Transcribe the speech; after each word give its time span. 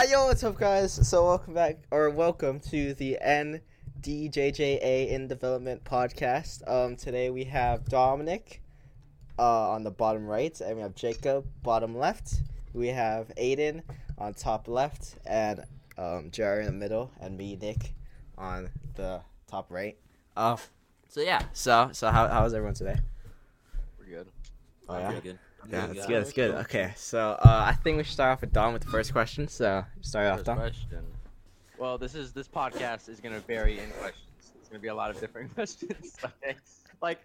Uh, 0.00 0.04
yo, 0.04 0.24
what's 0.24 0.42
up, 0.42 0.56
guys? 0.56 1.06
So, 1.06 1.26
welcome 1.26 1.52
back, 1.52 1.76
or 1.90 2.08
welcome 2.08 2.58
to 2.70 2.94
the 2.94 3.18
NDJJA 3.22 5.10
in 5.10 5.28
Development 5.28 5.84
podcast. 5.84 6.66
Um, 6.66 6.96
today 6.96 7.28
we 7.28 7.44
have 7.44 7.84
Dominic 7.84 8.62
uh, 9.38 9.68
on 9.72 9.84
the 9.84 9.90
bottom 9.90 10.26
right, 10.26 10.58
and 10.62 10.76
we 10.76 10.80
have 10.80 10.94
Jacob 10.94 11.46
bottom 11.62 11.98
left. 11.98 12.36
We 12.72 12.88
have 12.88 13.30
Aiden 13.36 13.82
on 14.16 14.32
top 14.32 14.68
left, 14.68 15.16
and 15.26 15.64
um, 15.98 16.30
Jerry 16.30 16.60
in 16.60 16.72
the 16.72 16.78
middle, 16.78 17.12
and 17.20 17.36
me, 17.36 17.58
Nick, 17.60 17.92
on 18.38 18.70
the 18.94 19.20
top 19.48 19.66
right. 19.68 19.98
Uh, 20.34 20.56
so 21.10 21.20
yeah, 21.20 21.42
so 21.52 21.90
so 21.92 22.10
how 22.10 22.26
how 22.26 22.42
was 22.42 22.54
everyone 22.54 22.72
today? 22.72 22.96
We're 23.98 24.06
good. 24.06 24.28
Oh 24.88 24.96
yeah. 24.96 25.06
Pretty 25.08 25.28
good. 25.28 25.38
Yeah, 25.68 25.86
Pretty 25.86 26.00
that's 26.00 26.06
good. 26.06 26.08
good. 26.08 26.16
That's 26.24 26.32
good. 26.32 26.50
Okay, 26.80 26.92
so 26.96 27.30
uh, 27.42 27.64
I 27.66 27.72
think 27.74 27.96
we 27.98 28.04
should 28.04 28.12
start 28.14 28.32
off 28.32 28.40
with 28.40 28.52
Dom 28.52 28.72
with 28.72 28.82
the 28.82 28.88
first 28.90 29.12
question. 29.12 29.46
So 29.48 29.84
start 30.00 30.26
off, 30.26 30.38
First 30.38 30.46
Dom. 30.46 30.56
question. 30.58 31.04
Well, 31.78 31.98
this 31.98 32.14
is 32.14 32.32
this 32.32 32.48
podcast 32.48 33.08
is 33.08 33.20
gonna 33.20 33.40
vary 33.40 33.78
in 33.78 33.88
questions. 34.00 34.26
It's 34.60 34.68
gonna 34.68 34.80
be 34.80 34.88
a 34.88 34.94
lot 34.94 35.10
of 35.10 35.20
different 35.20 35.54
questions. 35.54 36.16
Like, 37.02 37.18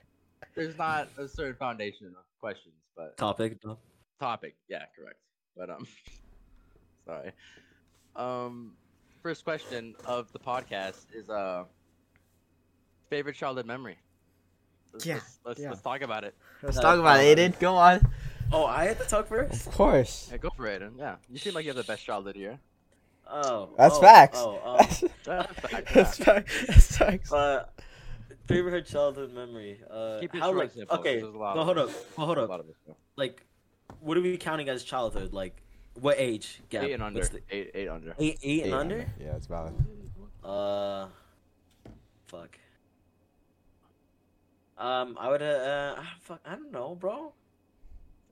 there's 0.55 0.77
not 0.77 1.09
a 1.17 1.27
certain 1.27 1.55
foundation 1.55 2.07
of 2.07 2.23
questions, 2.39 2.75
but 2.95 3.17
Topic. 3.17 3.57
no? 3.65 3.77
topic. 4.21 4.55
Yeah, 4.69 4.83
correct. 4.97 5.17
But 5.57 5.69
um, 5.69 5.85
sorry. 7.05 7.31
Um, 8.15 8.71
first 9.21 9.43
question 9.43 9.95
of 10.05 10.31
the 10.31 10.39
podcast 10.39 11.07
is 11.13 11.29
uh, 11.29 11.65
favorite 13.09 13.35
childhood 13.35 13.65
memory. 13.65 13.97
Let's, 14.93 15.05
Yeah, 15.05 15.15
let's 15.15 15.39
let's, 15.43 15.59
yeah. 15.59 15.69
let's 15.71 15.81
talk 15.81 16.01
about 16.01 16.23
it. 16.23 16.33
Let's 16.63 16.77
Uh, 16.77 16.81
talk 16.81 16.99
about 16.99 17.19
it, 17.19 17.37
Aiden. 17.37 17.59
Go 17.59 17.75
on. 17.75 17.99
Oh, 18.51 18.65
I 18.65 18.85
had 18.85 18.99
to 18.99 19.05
talk 19.05 19.27
first. 19.27 19.67
Of 19.67 19.73
course. 19.73 20.29
Yeah, 20.31 20.37
go 20.37 20.49
for 20.55 20.67
it. 20.67 20.81
Aiden. 20.81 20.97
Yeah, 20.97 21.15
you 21.29 21.37
seem 21.37 21.53
like 21.53 21.65
you 21.65 21.69
have 21.69 21.77
the 21.77 21.83
best 21.83 22.05
childhood 22.05 22.35
here. 22.35 22.59
Oh, 23.27 23.69
That's 23.77 23.95
oh, 23.95 24.01
facts. 24.01 24.37
Oh, 24.39 24.61
oh. 24.63 24.77
That's 24.77 24.99
That's 25.23 25.59
fact, 25.59 25.93
that's 25.93 26.19
yeah. 26.19 26.25
fact- 26.33 26.49
that's 26.67 26.97
facts. 26.97 27.33
Uh, 27.33 27.65
favorite 28.47 28.85
childhood 28.85 29.33
memory. 29.33 29.79
Uh, 29.89 30.19
Keep 30.19 30.35
it 30.35 30.39
how 30.39 30.47
short 30.47 30.57
like 30.57 30.71
simple, 30.71 30.97
okay? 30.97 31.15
'cause 31.15 31.21
there's 31.23 31.33
a 31.35 31.37
lot 31.37 31.55
No, 31.55 31.61
of 31.61 31.65
hold 31.65 31.77
up. 31.79 31.89
Well, 32.17 32.25
hold 32.27 32.37
up. 32.37 32.49
lot 32.49 32.59
of 32.59 32.69
us. 32.69 32.75
know. 32.87 32.95
Like, 33.15 33.43
what 33.99 34.15
are 34.17 34.21
we 34.21 34.37
counting 34.37 34.69
as 34.69 34.83
childhood? 34.83 35.33
Like, 35.33 35.63
what 35.95 36.17
age? 36.19 36.61
gap? 36.69 36.83
Eight 36.83 36.93
and 36.93 37.01
under. 37.03 37.23
The- 37.25 37.41
Eight, 37.49 37.71
eight 37.73 37.87
under. 37.89 38.15
eight, 38.19 38.37
eight 38.43 38.63
and 38.65 38.73
under. 38.75 39.07
Yeah, 39.19 39.35
it's 39.35 39.47
valid. 39.47 39.73
Uh, 40.43 41.07
fuck. 42.27 42.59
Um, 44.77 45.17
I 45.19 45.29
would 45.29 45.41
uh, 45.41 45.45
uh 45.97 46.03
fuck, 46.21 46.41
I 46.45 46.55
don't 46.55 46.71
know, 46.71 46.93
bro. 46.95 47.33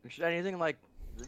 Should 0.09 0.25
anything 0.25 0.59
like 0.59 0.77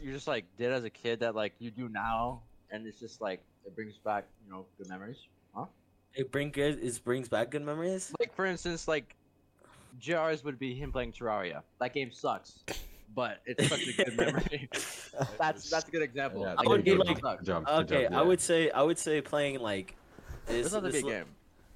you 0.02 0.12
just 0.12 0.26
like 0.26 0.44
did 0.58 0.72
as 0.72 0.84
a 0.84 0.90
kid 0.90 1.20
that 1.20 1.34
like 1.34 1.54
you 1.58 1.70
do 1.70 1.88
now, 1.88 2.42
and 2.70 2.86
it's 2.86 3.00
just 3.00 3.20
like 3.20 3.40
it 3.64 3.74
brings 3.74 3.96
back 3.98 4.26
you 4.44 4.52
know 4.52 4.66
good 4.78 4.88
memories. 4.88 5.18
Huh? 5.54 5.66
It 6.14 6.30
bring 6.30 6.50
good. 6.50 6.82
It 6.82 7.00
brings 7.04 7.28
back 7.28 7.50
good 7.50 7.64
memories. 7.64 8.12
Like 8.20 8.34
for 8.34 8.44
instance, 8.44 8.86
like 8.86 9.16
JR's 10.00 10.44
would 10.44 10.58
be 10.58 10.74
him 10.74 10.92
playing 10.92 11.12
Terraria. 11.12 11.62
That 11.80 11.94
game 11.94 12.12
sucks, 12.12 12.64
but 13.14 13.40
it's 13.46 13.66
such 13.68 13.86
a 13.88 14.04
good 14.04 14.16
memory. 14.16 14.68
that's 15.38 15.70
that's 15.70 15.88
a 15.88 15.90
good 15.90 16.02
example. 16.02 16.42
Yeah, 16.42 16.54
I 16.58 16.68
would 16.68 16.84
be 16.84 16.94
like- 16.94 17.18
sucks. 17.18 17.38
good 17.40 17.46
job, 17.46 17.66
good 17.66 17.92
Okay, 17.92 18.06
I 18.06 18.22
would 18.22 18.40
say 18.40 18.70
I 18.70 18.82
would 18.82 18.98
say 18.98 19.20
playing 19.20 19.60
like 19.60 19.96
It's 20.48 20.64
this. 20.64 20.72
not 20.72 20.84
a 20.84 20.90
this 20.90 21.02
big 21.02 21.04
game. 21.10 21.24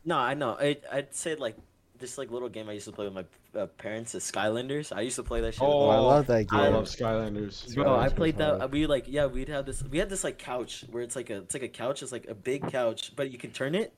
No, 0.04 0.16
I 0.18 0.34
know. 0.34 0.56
I 0.60 0.78
I'd 0.92 1.14
say 1.14 1.34
like 1.34 1.56
this 2.00 2.18
like 2.18 2.30
little 2.30 2.48
game 2.48 2.68
I 2.68 2.72
used 2.72 2.86
to 2.86 2.92
play 2.92 3.06
with 3.08 3.14
my 3.14 3.24
uh, 3.60 3.66
parents 3.66 4.14
is 4.14 4.24
Skylanders. 4.30 4.94
I 4.94 5.02
used 5.02 5.16
to 5.16 5.22
play 5.22 5.40
that 5.42 5.54
shit. 5.54 5.62
Oh, 5.62 5.86
my- 5.88 5.96
I 5.96 5.98
love 5.98 6.26
that 6.26 6.48
game. 6.48 6.60
I 6.60 6.68
love 6.68 6.86
Skylanders. 6.86 7.74
Bro, 7.74 7.94
I 7.94 8.08
Skylanders 8.08 8.16
played 8.16 8.38
was 8.38 8.58
that. 8.58 8.70
We 8.70 8.86
like 8.86 9.04
yeah, 9.06 9.26
we'd 9.26 9.48
have 9.48 9.66
this. 9.66 9.82
We 9.84 9.98
had 9.98 10.08
this 10.10 10.24
like 10.24 10.38
couch 10.38 10.84
where 10.90 11.02
it's 11.02 11.14
like 11.16 11.30
a 11.30 11.38
it's 11.38 11.54
like 11.54 11.62
a 11.62 11.68
couch. 11.68 12.02
It's 12.02 12.12
like 12.12 12.26
a 12.28 12.34
big 12.34 12.68
couch, 12.70 13.12
but 13.14 13.30
you 13.30 13.38
can 13.38 13.50
turn 13.52 13.74
it, 13.74 13.92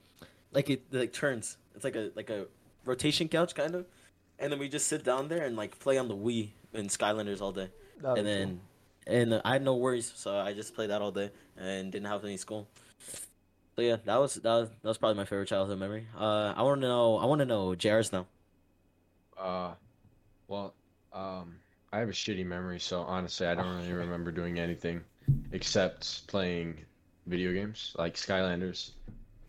like 0.52 0.68
it 0.68 0.82
like 0.92 1.12
turns. 1.12 1.56
It's 1.74 1.84
like 1.84 1.96
a 1.96 2.10
like 2.14 2.28
a 2.30 2.46
rotation 2.84 3.28
couch 3.28 3.54
kind 3.54 3.74
of, 3.74 3.86
and 4.38 4.52
then 4.52 4.58
we 4.58 4.68
just 4.68 4.88
sit 4.88 5.04
down 5.04 5.28
there 5.28 5.44
and 5.44 5.56
like 5.56 5.78
play 5.78 5.96
on 5.98 6.08
the 6.08 6.16
Wii 6.16 6.50
and 6.74 6.88
Skylanders 6.88 7.40
all 7.40 7.52
day. 7.52 7.70
and 8.04 8.26
then 8.26 8.60
and 9.06 9.34
uh, 9.34 9.42
I 9.44 9.52
had 9.54 9.62
no 9.62 9.76
worries, 9.76 10.12
so 10.14 10.36
I 10.36 10.52
just 10.52 10.74
played 10.74 10.90
that 10.90 11.00
all 11.02 11.10
day 11.12 11.30
and 11.56 11.90
didn't 11.92 12.06
have 12.08 12.24
any 12.24 12.36
school. 12.36 12.68
So 13.76 13.82
yeah, 13.82 13.96
that 14.04 14.16
was 14.20 14.34
that 14.34 14.44
was 14.52 14.68
that 14.68 14.88
was 14.88 14.98
probably 14.98 15.16
my 15.16 15.24
favorite 15.24 15.48
childhood 15.48 15.78
memory. 15.78 16.06
Uh, 16.18 16.52
I 16.56 16.62
want 16.62 16.80
to 16.82 16.86
know 16.88 17.16
I 17.18 17.24
want 17.24 17.38
to 17.40 17.46
know 17.46 17.74
JR's 17.74 18.12
now. 18.12 18.26
Uh, 19.38 19.72
well, 20.48 20.74
um, 21.12 21.56
I 21.92 21.98
have 21.98 22.08
a 22.08 22.12
shitty 22.12 22.44
memory, 22.44 22.78
so 22.78 23.00
honestly, 23.02 23.46
I 23.46 23.54
don't 23.54 23.76
really 23.76 23.92
remember 24.04 24.30
doing 24.30 24.58
anything 24.58 25.02
except 25.52 26.26
playing 26.26 26.76
video 27.26 27.52
games 27.52 27.94
like 27.98 28.14
Skylanders, 28.14 28.90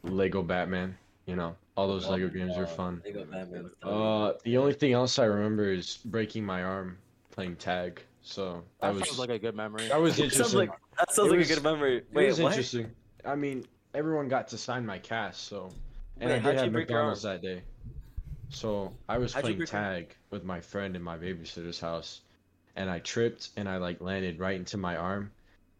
Lego 0.03 0.41
Batman. 0.41 0.97
You 1.25 1.35
know, 1.35 1.55
all 1.75 1.87
those 1.87 2.07
Lego 2.07 2.29
games 2.29 2.57
are 2.57 2.67
fun. 2.67 3.01
Lego 3.05 3.25
Batman. 3.25 3.71
Uh, 3.83 4.33
the 4.45 4.57
only 4.57 4.73
thing 4.73 4.93
else 4.93 5.19
I 5.19 5.25
remember 5.25 5.71
is 5.71 5.97
breaking 6.05 6.45
my 6.45 6.63
arm 6.63 6.97
playing 7.31 7.55
tag. 7.57 8.01
So 8.21 8.63
that 8.79 8.87
That 8.87 8.95
was 8.95 9.07
sounds 9.09 9.19
like 9.19 9.29
a 9.31 9.39
good 9.39 9.55
memory. 9.55 9.87
that 9.89 9.99
was 9.99 10.15
That 10.15 10.21
sounds 10.31 10.53
interesting. 10.53 10.59
like 10.59 10.69
that 10.97 11.13
sounds 11.13 11.27
It 11.27 11.31
like 11.31 11.39
was- 11.39 11.51
a 11.51 11.55
good 11.55 11.63
memory. 11.63 11.97
It 11.97 12.07
Wait, 12.13 12.27
was 12.27 12.39
what? 12.39 12.49
interesting. 12.53 12.89
I 13.25 13.35
mean, 13.35 13.65
everyone 13.93 14.27
got 14.27 14.49
to 14.49 14.57
sign 14.57 14.85
my 14.85 14.99
cast, 14.99 15.43
so 15.43 15.69
and 16.19 16.29
Wait, 16.29 16.37
I 16.37 16.51
did 16.51 16.59
have 16.59 16.71
McDonald's 16.71 17.23
that 17.23 17.41
day. 17.41 17.61
So 18.49 18.93
I 19.09 19.17
was 19.17 19.33
How'd 19.33 19.43
playing 19.43 19.57
break 19.57 19.71
your- 19.71 19.81
tag 19.81 20.15
with 20.29 20.43
my 20.43 20.61
friend 20.61 20.95
in 20.95 21.01
my 21.01 21.17
babysitter's 21.17 21.79
house, 21.79 22.21
and 22.75 22.89
I 22.89 22.99
tripped 22.99 23.49
and 23.57 23.67
I 23.67 23.77
like 23.77 24.01
landed 24.01 24.39
right 24.39 24.55
into 24.55 24.77
my 24.77 24.95
arm, 24.95 25.31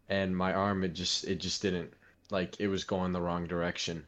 and 0.08 0.36
my 0.36 0.52
arm 0.52 0.84
it 0.84 0.94
just 0.94 1.24
it 1.24 1.36
just 1.36 1.62
didn't 1.62 1.92
like 2.30 2.58
it 2.58 2.68
was 2.68 2.84
going 2.84 3.12
the 3.12 3.20
wrong 3.20 3.46
direction. 3.46 4.04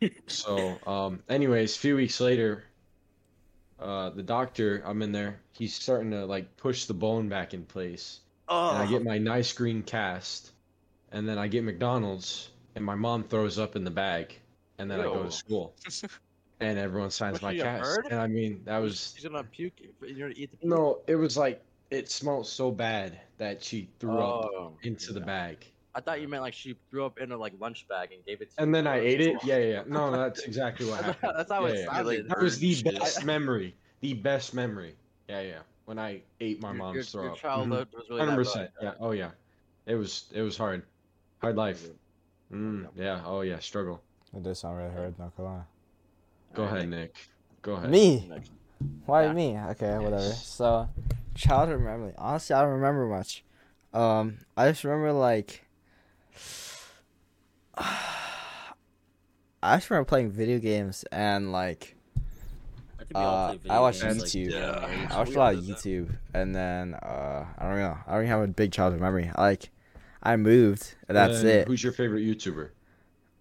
so 0.26 0.78
um, 0.86 1.22
anyways, 1.28 1.76
a 1.76 1.78
few 1.78 1.96
weeks 1.96 2.20
later, 2.20 2.64
uh, 3.80 4.10
the 4.10 4.22
doctor 4.22 4.82
I'm 4.84 5.02
in 5.02 5.12
there, 5.12 5.40
he's 5.52 5.74
starting 5.74 6.10
to 6.12 6.26
like 6.26 6.56
push 6.56 6.84
the 6.86 6.94
bone 6.94 7.28
back 7.28 7.54
in 7.54 7.64
place 7.64 8.20
Oh, 8.48 8.70
and 8.70 8.78
I 8.78 8.86
get 8.86 9.04
my 9.04 9.18
nice 9.18 9.52
green 9.52 9.82
cast, 9.82 10.52
and 11.10 11.28
then 11.28 11.38
I 11.38 11.48
get 11.48 11.64
McDonald's, 11.64 12.48
and 12.76 12.84
my 12.84 12.94
mom 12.94 13.24
throws 13.24 13.58
up 13.58 13.74
in 13.74 13.82
the 13.82 13.90
bag, 13.90 14.38
and 14.78 14.88
then 14.90 15.00
I 15.00 15.04
go 15.04 15.24
to 15.24 15.30
school, 15.32 15.74
and 16.60 16.78
everyone 16.78 17.10
signs 17.10 17.34
Was 17.34 17.42
my 17.42 17.54
she 17.54 17.60
cast, 17.60 17.82
bird? 17.82 18.06
and 18.10 18.20
I 18.20 18.26
mean 18.28 18.60
that 18.64 18.78
was 18.78 19.12
She's 19.16 19.24
gonna 19.24 19.42
puke. 19.42 19.72
You're 20.02 20.28
gonna 20.28 20.34
eat 20.36 20.52
the 20.52 20.58
puke. 20.58 20.68
no, 20.70 21.00
it 21.08 21.16
was 21.16 21.36
like 21.36 21.62
it 21.90 22.10
smelled 22.10 22.46
so 22.46 22.70
bad 22.70 23.18
that 23.38 23.62
she 23.64 23.88
threw 23.98 24.18
up 24.18 24.44
Oh, 24.54 24.72
into 24.82 25.12
the 25.12 25.20
bag, 25.20 25.64
I 25.94 26.00
thought 26.00 26.20
you 26.20 26.28
meant 26.28 26.42
like 26.42 26.54
she 26.54 26.76
threw 26.90 27.06
up 27.06 27.18
in 27.18 27.32
a 27.32 27.36
like 27.36 27.54
lunch 27.58 27.86
bag 27.88 28.12
and 28.12 28.24
gave 28.24 28.42
it 28.42 28.50
to 28.54 28.62
and 28.62 28.68
you. 28.68 28.74
then 28.74 28.86
I 28.86 28.98
ate 28.98 29.20
it. 29.22 29.40
cool. 29.40 29.48
Yeah, 29.48 29.56
yeah, 29.58 29.64
yeah. 29.72 29.82
No, 29.86 30.10
that's 30.10 30.40
exactly 30.42 30.86
what 30.88 31.02
happened. 31.04 31.32
That's 31.36 31.50
how 31.50 31.64
it 31.66 31.74
Yeah, 31.74 31.80
yeah. 31.80 31.92
sounded. 31.94 32.28
That 32.28 32.38
was 32.40 32.58
the 32.58 32.74
Shit. 32.74 32.98
best 32.98 33.24
memory. 33.24 33.74
The 34.00 34.12
best 34.14 34.52
memory. 34.52 34.94
Yeah, 35.28 35.40
yeah. 35.40 35.58
When 35.86 35.98
I 35.98 36.20
ate 36.40 36.60
my 36.60 36.68
Your- 36.70 36.76
mom's 36.78 36.94
your, 36.96 37.04
throw 37.04 37.22
your 37.22 37.32
up. 37.32 37.38
Mhm. 37.38 37.40
childhood 37.40 37.88
was 37.94 38.04
really 38.10 38.20
that 38.20 38.26
Hundred 38.28 38.44
bad. 38.44 38.52
percent. 38.52 38.70
Yeah. 38.82 38.92
Oh 39.00 39.10
yeah. 39.12 39.30
It 39.86 39.94
was. 39.94 40.24
It 40.34 40.42
was 40.42 40.56
hard. 40.56 40.82
Hard 41.38 41.56
life. 41.56 41.86
Mm, 42.52 42.88
yeah. 42.96 43.22
Oh 43.24 43.40
yeah. 43.42 43.58
Struggle. 43.58 44.02
It 44.36 44.42
does 44.42 44.58
sound 44.58 44.76
really 44.78 44.92
hard, 44.92 45.18
not 45.18 45.36
gonna 45.36 45.48
lie. 45.48 45.62
Go 46.54 46.62
Alright, 46.62 46.76
ahead, 46.78 46.88
Nick. 46.90 47.16
Go 47.62 47.72
ahead. 47.74 47.90
Me? 47.90 48.26
next. 48.28 48.50
Why 49.06 49.24
Yeah. 49.24 49.32
me? 49.32 49.58
Okay, 49.58 49.98
whatever. 49.98 50.20
So, 50.32 50.88
childhood 51.34 51.80
memory. 51.80 52.12
Honestly, 52.18 52.54
I 52.54 52.62
don't 52.62 52.72
remember 52.72 53.06
much. 53.06 53.44
Um, 53.94 54.38
I 54.56 54.68
just 54.68 54.84
remember 54.84 55.12
like, 55.12 55.64
I 57.78 59.76
just 59.76 59.90
remember 59.90 60.06
playing 60.06 60.30
video 60.30 60.58
games 60.58 61.04
and 61.10 61.52
like, 61.52 61.96
I 62.16 63.04
think 63.04 63.10
we 63.14 63.20
all 63.20 63.34
uh, 63.36 63.48
play 63.48 63.56
video 63.58 63.72
I 63.76 63.80
watched 63.80 64.02
games, 64.02 64.20
like, 64.20 64.28
YouTube. 64.30 64.50
Yeah. 64.52 65.06
I 65.14 65.18
watched 65.18 65.34
a 65.34 65.38
lot 65.38 65.54
of 65.54 65.60
YouTube, 65.64 66.16
and 66.34 66.54
then 66.54 66.94
uh, 66.94 67.46
I 67.58 67.68
don't 67.68 67.78
know. 67.78 67.96
I 68.06 68.12
don't 68.12 68.20
even 68.22 68.30
have 68.30 68.42
a 68.42 68.48
big 68.48 68.72
childhood 68.72 69.00
memory. 69.00 69.30
Like, 69.36 69.70
I 70.26 70.36
moved, 70.36 70.94
that's 71.06 71.38
And 71.40 71.48
it. 71.48 71.68
Who's 71.68 71.82
your 71.84 71.92
favorite 71.92 72.22
YouTuber? 72.22 72.70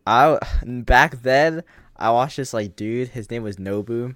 I 0.07 0.37
back 0.63 1.21
then 1.23 1.63
I 1.97 2.11
watched 2.11 2.37
this 2.37 2.53
like 2.53 2.75
dude. 2.75 3.07
His 3.09 3.31
name 3.31 3.41
was 3.43 3.55
Nobu. 3.57 4.15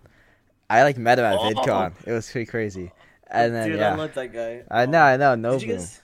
I 0.70 0.84
like 0.84 0.98
met 0.98 1.18
him 1.18 1.26
at 1.26 1.38
Oh. 1.40 1.50
VidCon. 1.50 1.94
It 2.06 2.12
was 2.12 2.30
pretty 2.32 2.46
crazy. 2.46 2.92
And 3.32 3.54
then 3.56 3.70
Dude, 3.70 3.80
I 3.80 3.90
yeah, 3.92 3.96
love 3.96 4.14
that 4.14 4.34
guy. 4.34 4.64
I 4.70 4.86
know, 4.86 5.02
I 5.02 5.16
know, 5.18 5.36
Did 5.58 5.62
you 5.68 5.74
guys, 5.74 6.02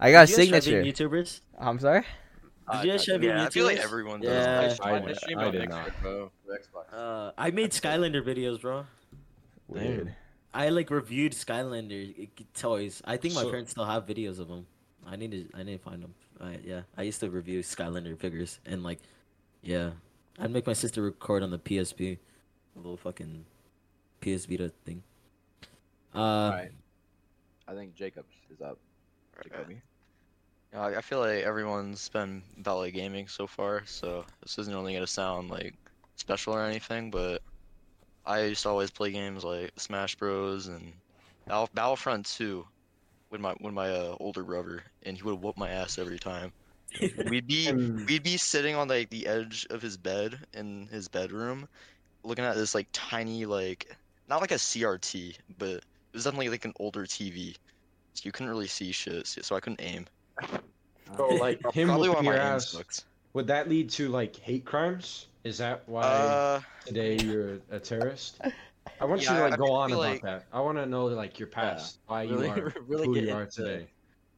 I 0.00 0.10
got 0.10 0.24
a 0.24 0.26
did 0.34 0.46
you 0.46 0.52
guys 0.52 0.64
signature. 0.64 0.82
YouTubers? 1.08 1.40
I'm 1.58 1.78
sorry. 1.78 2.04
Did 2.72 2.84
you 2.84 2.90
guys 2.92 3.04
try 3.04 3.16
being 3.18 3.32
Yeah, 3.36 3.44
I 3.44 3.50
feel 3.50 3.64
like 3.66 3.78
YouTubers? 3.78 3.84
everyone 3.84 4.22
Yeah. 4.22 4.30
does. 4.62 4.80
I- 4.80 4.90
I, 4.90 4.96
I, 5.08 5.12
stream 5.14 5.38
I 5.38 5.50
did 5.50 5.62
Xbox, 5.62 5.68
not. 5.70 5.90
Xbox. 6.48 6.92
Uh, 6.94 7.32
I 7.38 7.50
made 7.50 7.70
Skylander 7.72 8.22
videos, 8.22 8.60
bro. 8.60 8.86
Weird. 9.68 10.14
I 10.54 10.68
like 10.70 10.90
reviewed 10.90 11.32
Skylander 11.32 12.28
toys. 12.54 13.02
I 13.04 13.16
think 13.18 13.34
my 13.34 13.42
So- 13.42 13.50
parents 13.50 13.70
still 13.72 13.84
have 13.84 14.06
videos 14.06 14.38
of 14.38 14.48
them. 14.48 14.66
I 15.06 15.16
need 15.16 15.30
to. 15.30 15.46
I 15.54 15.62
need 15.62 15.78
to 15.78 15.90
find 15.90 16.02
them. 16.02 16.14
I, 16.40 16.58
yeah, 16.64 16.82
I 16.96 17.02
used 17.02 17.20
to 17.20 17.30
review 17.30 17.60
Skylander 17.60 18.18
figures 18.18 18.58
and 18.66 18.82
like, 18.82 18.98
yeah, 19.62 19.90
I'd 20.38 20.50
make 20.50 20.66
my 20.66 20.72
sister 20.72 21.02
record 21.02 21.42
on 21.42 21.50
the 21.50 21.58
PSP, 21.58 22.18
a 22.74 22.78
little 22.78 22.96
fucking 22.96 23.44
PS 24.20 24.46
Vita 24.46 24.70
thing. 24.84 25.02
Uh, 26.14 26.18
Alright. 26.18 26.72
I 27.68 27.74
think 27.74 27.94
Jacobs 27.94 28.34
is 28.52 28.60
up. 28.60 28.78
Jacoby. 29.42 29.80
Yeah, 30.72 30.82
I 30.82 30.98
I 30.98 31.00
feel 31.00 31.20
like 31.20 31.42
everyone's 31.44 32.08
been 32.08 32.42
about 32.58 32.78
like 32.78 32.94
gaming 32.94 33.28
so 33.28 33.46
far, 33.46 33.82
so 33.86 34.24
this 34.42 34.58
isn't 34.58 34.74
only 34.74 34.94
gonna 34.94 35.06
sound 35.06 35.50
like 35.50 35.74
special 36.16 36.54
or 36.54 36.64
anything, 36.64 37.10
but 37.10 37.42
I 38.26 38.42
used 38.44 38.62
to 38.64 38.70
always 38.70 38.90
play 38.90 39.12
games 39.12 39.44
like 39.44 39.72
Smash 39.76 40.16
Bros. 40.16 40.66
and 40.66 40.92
Battlefront 41.46 42.26
2 42.26 42.66
with 43.30 43.40
my 43.40 43.54
with 43.60 43.74
my 43.74 43.90
uh, 43.90 44.16
older 44.20 44.44
brother, 44.44 44.84
and 45.02 45.16
he 45.16 45.22
would 45.22 45.40
whoop 45.42 45.56
my 45.56 45.70
ass 45.70 45.98
every 45.98 46.18
time. 46.18 46.52
We'd 47.28 47.46
be 47.46 47.72
we'd 48.06 48.22
be 48.22 48.36
sitting 48.36 48.74
on 48.76 48.88
like 48.88 49.10
the 49.10 49.26
edge 49.26 49.66
of 49.70 49.82
his 49.82 49.96
bed 49.96 50.46
in 50.54 50.86
his 50.88 51.08
bedroom, 51.08 51.68
looking 52.24 52.44
at 52.44 52.56
this 52.56 52.74
like 52.74 52.88
tiny 52.92 53.46
like 53.46 53.96
not 54.28 54.40
like 54.40 54.52
a 54.52 54.54
CRT, 54.58 55.38
but 55.58 55.68
it 55.70 55.84
was 56.14 56.24
definitely 56.24 56.48
like 56.50 56.64
an 56.64 56.74
older 56.80 57.06
TV. 57.06 57.56
So 58.14 58.22
you 58.24 58.32
couldn't 58.32 58.50
really 58.50 58.68
see 58.68 58.92
shit, 58.92 59.26
so 59.26 59.42
so 59.42 59.56
I 59.56 59.60
couldn't 59.60 59.82
aim. 59.82 60.06
So 61.16 61.34
like 61.36 61.60
him 61.72 61.88
Probably 61.88 62.08
whooping 62.08 62.24
my 62.24 62.34
your 62.34 62.36
ass, 62.36 62.68
sucks. 62.70 63.04
would 63.34 63.46
that 63.48 63.68
lead 63.68 63.90
to 63.90 64.08
like 64.08 64.36
hate 64.36 64.64
crimes? 64.64 65.28
Is 65.44 65.58
that 65.58 65.88
why 65.88 66.42
Uh, 66.46 66.60
today 66.84 67.16
you're 67.22 67.60
a 67.70 67.80
terrorist? 67.80 68.40
I 69.00 69.04
want 69.04 69.22
Yeah, 69.22 69.32
you 69.32 69.38
to 69.38 69.44
I 69.44 69.48
like 69.50 69.58
go 69.58 69.72
on 69.72 69.90
about 69.92 70.00
like- 70.00 70.22
that. 70.22 70.44
I 70.52 70.60
want 70.60 70.78
to 70.78 70.86
know 70.86 71.06
like 71.06 71.38
your 71.38 71.48
past, 71.48 71.98
why 72.06 72.22
really- 72.24 72.46
you 72.48 72.52
are 72.64 72.74
really 72.86 73.06
who 73.06 73.14
get 73.14 73.24
you 73.24 73.32
are 73.34 73.42
into- 73.42 73.62
today. 73.64 73.86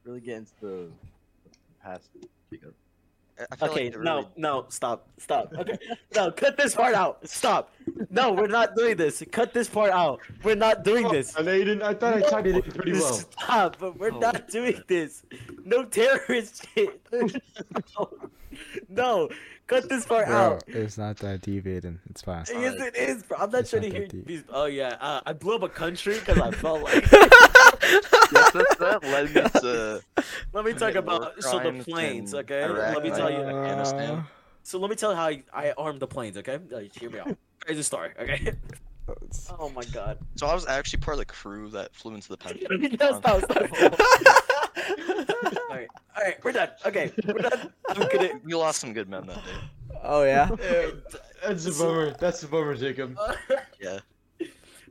Really 0.05 0.19
get 0.21 0.37
into 0.37 0.51
the, 0.61 0.67
the 0.67 0.89
past. 1.83 2.09
Jacob. 2.51 2.73
I- 3.39 3.45
I 3.51 3.55
feel 3.55 3.69
Okay, 3.69 3.89
like 3.91 3.99
no, 4.01 4.15
really- 4.17 4.27
no, 4.35 4.65
stop, 4.69 5.07
stop. 5.17 5.53
Okay, 5.57 5.77
no, 6.15 6.29
cut 6.31 6.57
this 6.57 6.75
part 6.75 6.93
out. 6.93 7.25
Stop. 7.27 7.71
No, 8.09 8.31
we're 8.33 8.47
not 8.47 8.75
doing 8.75 8.97
this. 8.97 9.23
Cut 9.31 9.53
this 9.53 9.69
part 9.69 9.91
out. 9.91 10.19
We're 10.43 10.55
not 10.55 10.83
doing 10.83 11.05
oh, 11.05 11.11
this. 11.11 11.35
And 11.35 11.47
they 11.47 11.59
didn't. 11.59 11.81
I 11.83 11.93
thought 11.93 12.15
I 12.15 12.21
typed 12.21 12.47
it 12.47 12.55
in 12.55 12.61
pretty 12.71 12.93
well. 12.93 13.13
Stop, 13.13 13.77
but 13.79 13.97
we're 13.97 14.11
Oh. 14.13 14.19
not 14.19 14.49
doing 14.49 14.81
this. 14.87 15.23
No 15.63 15.85
terrorist 15.85 16.65
shit. 16.75 16.99
no. 17.11 18.09
no, 18.89 19.29
cut 19.67 19.87
this 19.89 20.05
part 20.05 20.27
out. 20.27 20.63
it's 20.67 20.97
not 20.97 21.17
that 21.17 21.41
deviating. 21.41 21.99
It's 22.09 22.21
fine. 22.21 22.45
Yes, 22.49 22.75
it 22.81 22.95
is, 22.95 23.23
bro. 23.23 23.37
I'm 23.37 23.51
not 23.51 23.61
It's 23.61 23.69
trying 23.71 23.83
to 23.83 23.89
hear 23.89 24.01
that 24.01 24.09
deep. 24.09 24.25
these. 24.27 24.43
Oh 24.49 24.65
yeah, 24.65 24.97
uh, 24.99 25.21
I 25.25 25.33
blew 25.33 25.55
up 25.55 25.63
a 25.63 25.69
country 25.69 26.19
because 26.19 26.39
I 26.39 26.51
felt 26.51 26.81
like. 26.81 27.11
yes, 27.11 28.51
that, 28.51 28.75
that 28.79 29.03
led 29.03 29.33
me 29.33 29.41
to 29.61 30.01
Let 30.53 30.65
me 30.65 30.73
talk 30.73 30.95
about 30.95 31.41
so 31.41 31.59
the 31.59 31.83
planes, 31.83 32.33
okay? 32.33 32.63
Iraq 32.63 32.95
Let 32.95 33.03
me 33.03 33.09
tell 33.09 33.31
you. 33.31 33.37
Afghanistan. 33.37 34.23
So 34.63 34.77
let 34.77 34.89
me 34.89 34.95
tell 34.95 35.11
you 35.11 35.15
how 35.17 35.25
I, 35.27 35.43
I 35.53 35.71
armed 35.77 35.99
the 35.99 36.07
planes, 36.07 36.37
okay? 36.37 36.59
Uh, 36.73 36.81
hear 36.99 37.09
me 37.09 37.19
out. 37.19 37.35
Crazy 37.65 37.81
story, 37.81 38.11
okay? 38.19 38.53
Oh 39.59 39.69
my 39.69 39.83
god. 39.85 40.19
So 40.35 40.45
I 40.47 40.53
was 40.53 40.67
actually 40.67 40.99
part 40.99 41.15
of 41.15 41.19
the 41.19 41.25
crew 41.25 41.69
that 41.69 41.95
flew 41.95 42.13
into 42.13 42.29
the 42.29 42.37
Pentagon. 42.37 42.97
no, 42.99 43.19
stop, 44.85 45.25
stop. 45.53 45.53
Alright, 45.69 45.87
alright, 46.17 46.43
we're 46.43 46.51
done. 46.51 46.69
Okay, 46.85 47.11
we're 47.25 47.33
done. 47.33 47.73
I'm 47.89 48.07
gonna. 48.11 48.39
We 48.43 48.53
lost 48.55 48.79
some 48.81 48.93
good 48.93 49.09
men 49.09 49.25
that 49.27 49.37
day. 49.37 49.51
oh 50.03 50.23
yeah. 50.23 50.49
Yeah, 50.61 50.91
that's 51.47 51.65
a 51.65 51.71
bummer. 51.71 52.11
That's 52.11 52.43
a 52.43 52.47
bummer, 52.47 52.75
Jacob. 52.75 53.17
Yeah. 53.81 53.99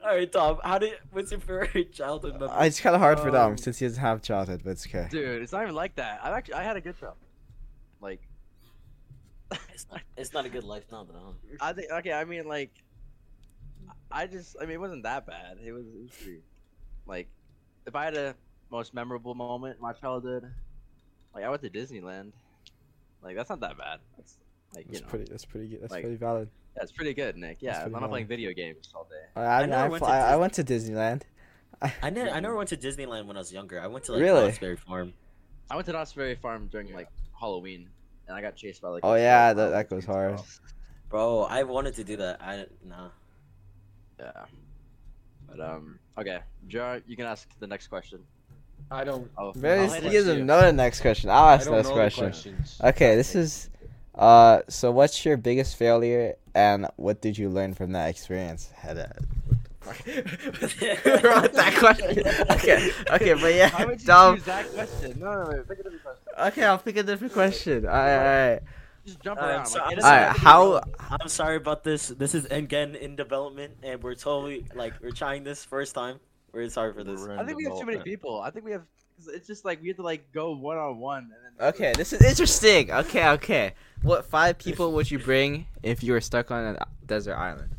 Alright, 0.01 0.31
Tom, 0.33 0.59
how 0.65 0.79
did 0.79 0.95
what's 1.11 1.31
your 1.31 1.41
favorite 1.41 1.93
childhood 1.93 2.35
memory? 2.35 2.49
Uh, 2.57 2.65
it's 2.65 2.81
kind 2.81 2.95
of 2.95 3.01
hard 3.03 3.19
for 3.21 3.31
Dom 3.31 3.53
Um, 3.53 3.59
since 3.59 3.79
he 3.79 3.85
doesn't 3.87 4.01
have 4.01 4.23
childhood, 4.23 4.63
but 4.65 4.71
it's 4.71 4.87
okay. 4.87 5.09
Dude, 5.11 5.43
it's 5.43 5.53
not 5.53 5.63
even 5.63 5.75
like 5.75 5.97
that. 5.97 6.21
I 6.23 6.31
actually 6.31 6.55
I 6.55 6.63
had 6.63 6.77
a 6.77 6.81
good 6.81 6.99
job. 6.99 7.17
Like 8.01 8.21
It's 9.73 9.87
not, 9.91 10.01
it's 10.17 10.33
not 10.33 10.47
a 10.47 10.49
good 10.49 10.65
life 10.65 10.85
now, 10.91 11.05
though. 11.05 11.35
I 11.61 11.73
think 11.73 11.91
okay. 11.91 12.13
I 12.13 12.25
mean 12.25 12.47
like 12.49 12.71
I 14.11 14.27
just 14.27 14.57
I 14.61 14.63
mean 14.65 14.73
it 14.75 14.81
wasn't 14.81 15.03
that 15.03 15.27
bad. 15.27 15.59
It 15.65 15.73
was 15.73 15.87
it 15.87 16.01
was 16.03 16.11
pretty 16.13 16.43
like 17.07 17.29
if 17.87 17.95
I 17.95 18.05
had 18.05 18.17
a 18.17 18.35
most 18.71 18.95
memorable 18.95 19.35
moment 19.35 19.77
in 19.77 19.83
my 19.83 19.93
childhood, 19.93 20.51
like 21.35 21.45
I 21.45 21.49
went 21.49 21.63
to 21.63 21.71
Disneyland. 21.71 22.33
Like 23.23 23.37
that's 23.37 23.51
not 23.51 23.61
that 23.61 23.77
bad. 23.77 24.01
That's 24.17 24.37
like 24.75 24.87
you 24.87 24.93
That's 24.93 25.03
know 25.03 25.09
pretty. 25.09 25.25
That's 25.31 25.45
pretty 25.45 25.69
good. 25.69 25.83
That's 25.83 25.93
like- 25.93 26.03
pretty 26.03 26.17
valid. 26.17 26.49
that's 26.77 26.93
pretty 26.93 27.15
good, 27.15 27.37
Nick. 27.37 27.59
Yeah, 27.61 27.85
I'm 27.85 27.93
not 27.93 28.09
playing 28.09 28.27
video 28.27 28.53
games 28.53 28.91
all 28.95 29.07
day. 29.11 29.41
I, 29.41 29.45
I, 29.45 29.63
I 29.63 29.67
never 29.67 29.83
I, 29.83 29.89
went 29.89 30.03
I, 30.05 30.07
to 30.07 30.27
I 30.27 30.37
went 30.37 30.53
to 30.55 30.65
Disneyland. 30.65 31.23
I 32.03 32.11
never, 32.11 32.31
I 32.31 32.41
never 32.41 32.57
went 32.57 32.69
to 32.71 32.77
Disneyland 32.77 33.27
when 33.27 33.37
I 33.37 33.41
was 33.41 33.53
younger. 33.53 33.81
I 33.81 33.87
went 33.87 34.05
to 34.07 34.13
like 34.13 34.21
Really? 34.21 34.43
Knott's 34.47 34.59
Berry 34.59 34.77
Farm. 34.77 35.13
I 35.71 35.75
went 35.75 35.87
to 35.87 35.93
Knott's 35.93 36.13
Berry 36.13 36.35
Farm 36.35 36.69
during 36.71 36.93
like 36.93 37.09
Halloween, 37.39 37.89
and 38.27 38.37
I 38.37 38.41
got 38.41 38.57
chased 38.57 38.83
by 38.83 38.89
like. 38.89 39.05
Oh 39.05 39.15
yeah, 39.15 39.53
that, 39.53 39.69
that 39.71 39.91
goes 39.91 40.05
hard. 40.05 40.41
Bro, 41.09 41.45
I 41.45 41.63
wanted 41.63 41.95
to 41.95 42.05
do 42.05 42.17
that. 42.19 42.43
I 42.43 42.67
nah. 42.85 43.09
Yeah. 44.19 44.45
But 45.49 45.61
um, 45.61 45.99
okay, 46.19 46.41
Jar, 46.67 47.01
you 47.07 47.17
can 47.17 47.25
ask 47.27 47.49
the 47.59 47.67
next 47.67 47.87
question. 47.87 48.21
I 48.91 49.05
don't. 49.05 49.31
Oh, 49.37 49.53
Very, 49.53 49.81
I'll 49.81 50.01
he 50.01 50.11
doesn't 50.11 50.47
know 50.47 50.61
the 50.61 50.73
next 50.73 51.01
question. 51.01 51.29
I'll 51.31 51.51
ask 51.51 51.67
the 51.67 51.73
next 51.77 51.91
question. 51.91 52.25
questions. 52.27 52.81
Okay, 52.83 53.17
this 53.17 53.35
is. 53.35 53.69
Uh, 54.15 54.63
so 54.69 54.91
what's 54.91 55.25
your 55.25 55.37
biggest 55.37 55.77
failure, 55.77 56.35
and 56.55 56.87
what 56.97 57.21
did 57.21 57.37
you 57.39 57.49
learn 57.49 57.75
from 57.75 57.93
that 57.93 58.09
experience? 58.09 58.71
Had 58.75 58.97
a. 58.99 59.15
Wrote 59.89 61.53
that 61.55 61.75
question. 61.79 62.27
Okay, 62.51 62.91
okay, 63.11 63.33
but 63.35 63.43
Why 63.43 63.49
yeah, 63.51 63.85
would 63.87 64.01
you 64.01 64.07
Dom. 64.07 64.37
choose 64.37 64.45
that 64.45 64.71
question? 64.75 65.19
No, 65.21 65.33
no, 65.45 65.51
no, 65.51 65.63
pick 65.63 65.79
a 65.79 65.83
different 65.83 66.03
question. 66.03 66.25
Okay, 66.39 66.65
I'll 66.65 66.79
pick 66.79 66.97
a 66.97 67.03
different 67.03 67.33
question. 67.33 67.87
All 67.87 67.93
right, 67.93 68.17
all 68.17 68.51
right. 68.55 68.61
Just 69.07 69.21
jump 69.21 69.41
Uh, 69.41 69.45
around. 69.47 69.67
so 69.67 69.79
like, 69.79 69.87
I'm 69.93 69.99
it 69.99 70.03
right, 70.03 70.19
have 70.19 70.35
to 70.35 70.41
be 70.41 70.45
how- 70.45 70.83
I'm 71.23 71.29
sorry 71.29 71.57
about 71.57 71.85
this. 71.85 72.09
This 72.09 72.35
is 72.35 72.45
again 72.47 72.95
in 72.97 73.17
development, 73.17 73.75
and 73.83 74.03
we're 74.03 74.15
totally 74.15 74.67
like 74.75 74.95
we're 75.03 75.11
trying 75.13 75.45
this 75.45 75.65
first 75.65 75.95
time. 75.95 76.21
We're 76.53 76.69
sorry 76.71 76.93
for 76.95 77.05
this. 77.05 77.27
I 77.27 77.45
think 77.45 77.57
we 77.59 77.65
have 77.65 77.79
too 77.79 77.87
many 77.87 77.99
people. 78.01 78.41
I 78.41 78.51
think 78.51 78.65
we 78.65 78.73
have. 78.73 78.83
'cause 79.17 79.29
It's 79.35 79.47
just 79.47 79.65
like 79.65 79.83
we 79.83 79.89
have 79.89 79.97
to 79.97 80.03
like 80.03 80.31
go 80.33 80.53
one 80.53 80.79
on 80.79 80.99
one. 80.99 81.33
Okay, 81.61 81.93
this 81.97 82.13
is 82.13 82.23
interesting. 82.23 82.91
Okay, 82.93 83.29
okay. 83.31 83.75
What 84.03 84.25
five 84.25 84.59
people 84.59 84.93
would 84.93 85.11
you 85.11 85.19
bring 85.19 85.67
if 85.83 86.03
you 86.03 86.13
were 86.13 86.21
stuck 86.21 86.51
on 86.51 86.77
a 86.77 86.87
desert 87.07 87.37
island? 87.37 87.71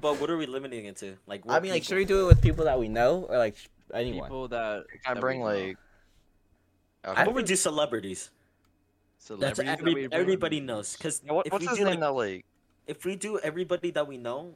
But 0.00 0.20
what 0.20 0.30
are 0.30 0.36
we 0.36 0.46
limiting 0.46 0.84
it 0.86 0.96
to? 0.98 1.16
Like, 1.26 1.42
I 1.46 1.54
what 1.54 1.62
mean, 1.62 1.72
like, 1.72 1.84
should 1.84 1.96
we 1.96 2.04
do 2.04 2.24
it 2.24 2.26
with 2.28 2.42
people 2.42 2.64
that 2.64 2.78
we 2.78 2.88
know 2.88 3.26
or 3.28 3.38
like 3.38 3.56
anyone? 3.92 4.28
People 4.28 4.48
that. 4.48 4.84
I 5.06 5.14
that 5.14 5.20
bring 5.20 5.40
we 5.40 5.44
know. 5.44 5.66
like. 5.66 5.76
How 7.04 7.22
about 7.22 7.34
we 7.34 7.42
do 7.42 7.56
celebrities? 7.56 8.28
That's 9.16 9.26
Celebrities 9.26 9.64
that 9.64 9.78
every, 9.80 9.94
we 9.94 10.08
everybody 10.12 10.60
knows. 10.60 10.96
Because 10.96 11.20
Yeah, 11.24 11.32
what, 11.32 11.46
if 11.46 11.52
what's 11.52 11.62
we 11.64 11.68
his 11.68 11.78
do 11.78 11.84
name 11.84 12.00
like, 12.00 12.00
that 12.00 12.12
like? 12.12 12.44
if 12.86 13.04
we 13.04 13.16
do 13.16 13.38
everybody 13.38 13.90
that 13.92 14.06
we 14.06 14.16
know, 14.16 14.54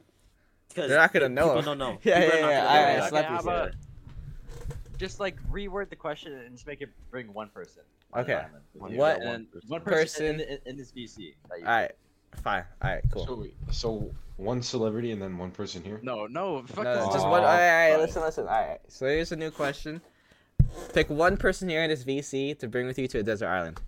because 0.69 0.89
They're 0.89 0.99
not 0.99 1.13
gonna 1.13 1.29
know 1.29 1.47
People 1.55 1.59
him. 1.59 1.65
don't 1.65 1.77
know. 1.77 1.97
Yeah, 2.03 2.21
People 2.25 2.39
yeah, 2.39 2.49
yeah, 2.49 2.95
alright. 2.99 3.13
Okay, 3.13 3.23
how 3.23 3.39
about 3.39 3.71
just 4.97 5.19
like 5.19 5.35
reword 5.51 5.89
the 5.89 5.95
question 5.95 6.33
and 6.33 6.51
just 6.53 6.65
make 6.67 6.81
it 6.81 6.89
bring 7.11 7.33
one 7.33 7.49
person. 7.49 7.83
Okay. 8.15 8.43
One- 8.73 8.95
What- 8.95 9.21
And 9.21 9.47
one 9.67 9.81
person- 9.81 10.25
person 10.25 10.25
in, 10.41 10.41
in, 10.41 10.59
in 10.65 10.77
this 10.77 10.91
VC. 10.91 11.33
All 11.51 11.61
right, 11.63 11.91
fine. 12.43 12.63
All 12.81 12.89
right, 12.91 13.01
cool. 13.11 13.25
So, 13.25 13.35
wait, 13.35 13.55
so 13.71 14.11
one 14.37 14.61
celebrity 14.61 15.11
and 15.11 15.21
then 15.21 15.37
one 15.37 15.51
person 15.51 15.83
here. 15.83 15.99
No, 16.01 16.27
no, 16.27 16.63
fuck 16.63 16.83
No, 16.85 16.95
this. 17.05 17.13
just 17.13 17.25
one. 17.27 17.41
All 17.41 17.45
right, 17.47 17.89
all 17.91 17.91
right, 17.97 17.99
listen, 17.99 18.21
listen. 18.21 18.47
All 18.47 18.53
right. 18.53 18.79
So 18.87 19.05
here's 19.05 19.31
a 19.31 19.35
new 19.35 19.51
question. 19.51 20.01
Pick 20.93 21.09
one 21.09 21.37
person 21.37 21.67
here 21.69 21.83
in 21.83 21.89
this 21.89 22.03
VC 22.03 22.57
to 22.59 22.67
bring 22.67 22.85
with 22.87 22.97
you 22.99 23.07
to 23.09 23.19
a 23.19 23.23
desert 23.23 23.47
island. 23.47 23.79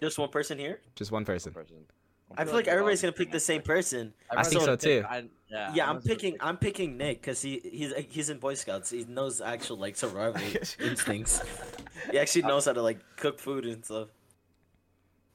Just 0.00 0.18
one 0.18 0.28
person 0.28 0.58
here. 0.58 0.80
Just 0.94 1.10
one 1.10 1.24
person. 1.24 1.52
person. 1.52 1.76
I 2.36 2.44
feel 2.44 2.54
like 2.54 2.68
everybody's 2.68 3.00
gonna 3.00 3.12
pick 3.12 3.32
the 3.32 3.40
same 3.40 3.62
person. 3.62 4.12
I 4.30 4.42
think 4.44 4.62
so, 4.62 4.76
too. 4.76 5.04
I, 5.08 5.24
yeah, 5.50 5.72
Yeah, 5.74 5.88
I'm 5.90 6.00
picking. 6.02 6.32
pick- 6.34 6.44
I'm 6.44 6.56
picking 6.58 6.96
Nick 6.98 7.20
because 7.20 7.40
he 7.42 7.60
he's 7.64 7.92
he's 8.10 8.28
in 8.30 8.38
Boy 8.38 8.54
Scouts. 8.54 8.90
He 8.90 9.04
knows 9.04 9.40
actual 9.40 9.78
like 9.78 9.96
survival 9.96 10.40
instincts. 10.80 11.40
He 12.12 12.18
actually 12.18 12.42
knows 12.42 12.64
how 12.66 12.72
to 12.74 12.80
like 12.82 13.00
cook 13.16 13.40
food 13.40 13.64
and 13.66 13.84
stuff. 13.84 14.08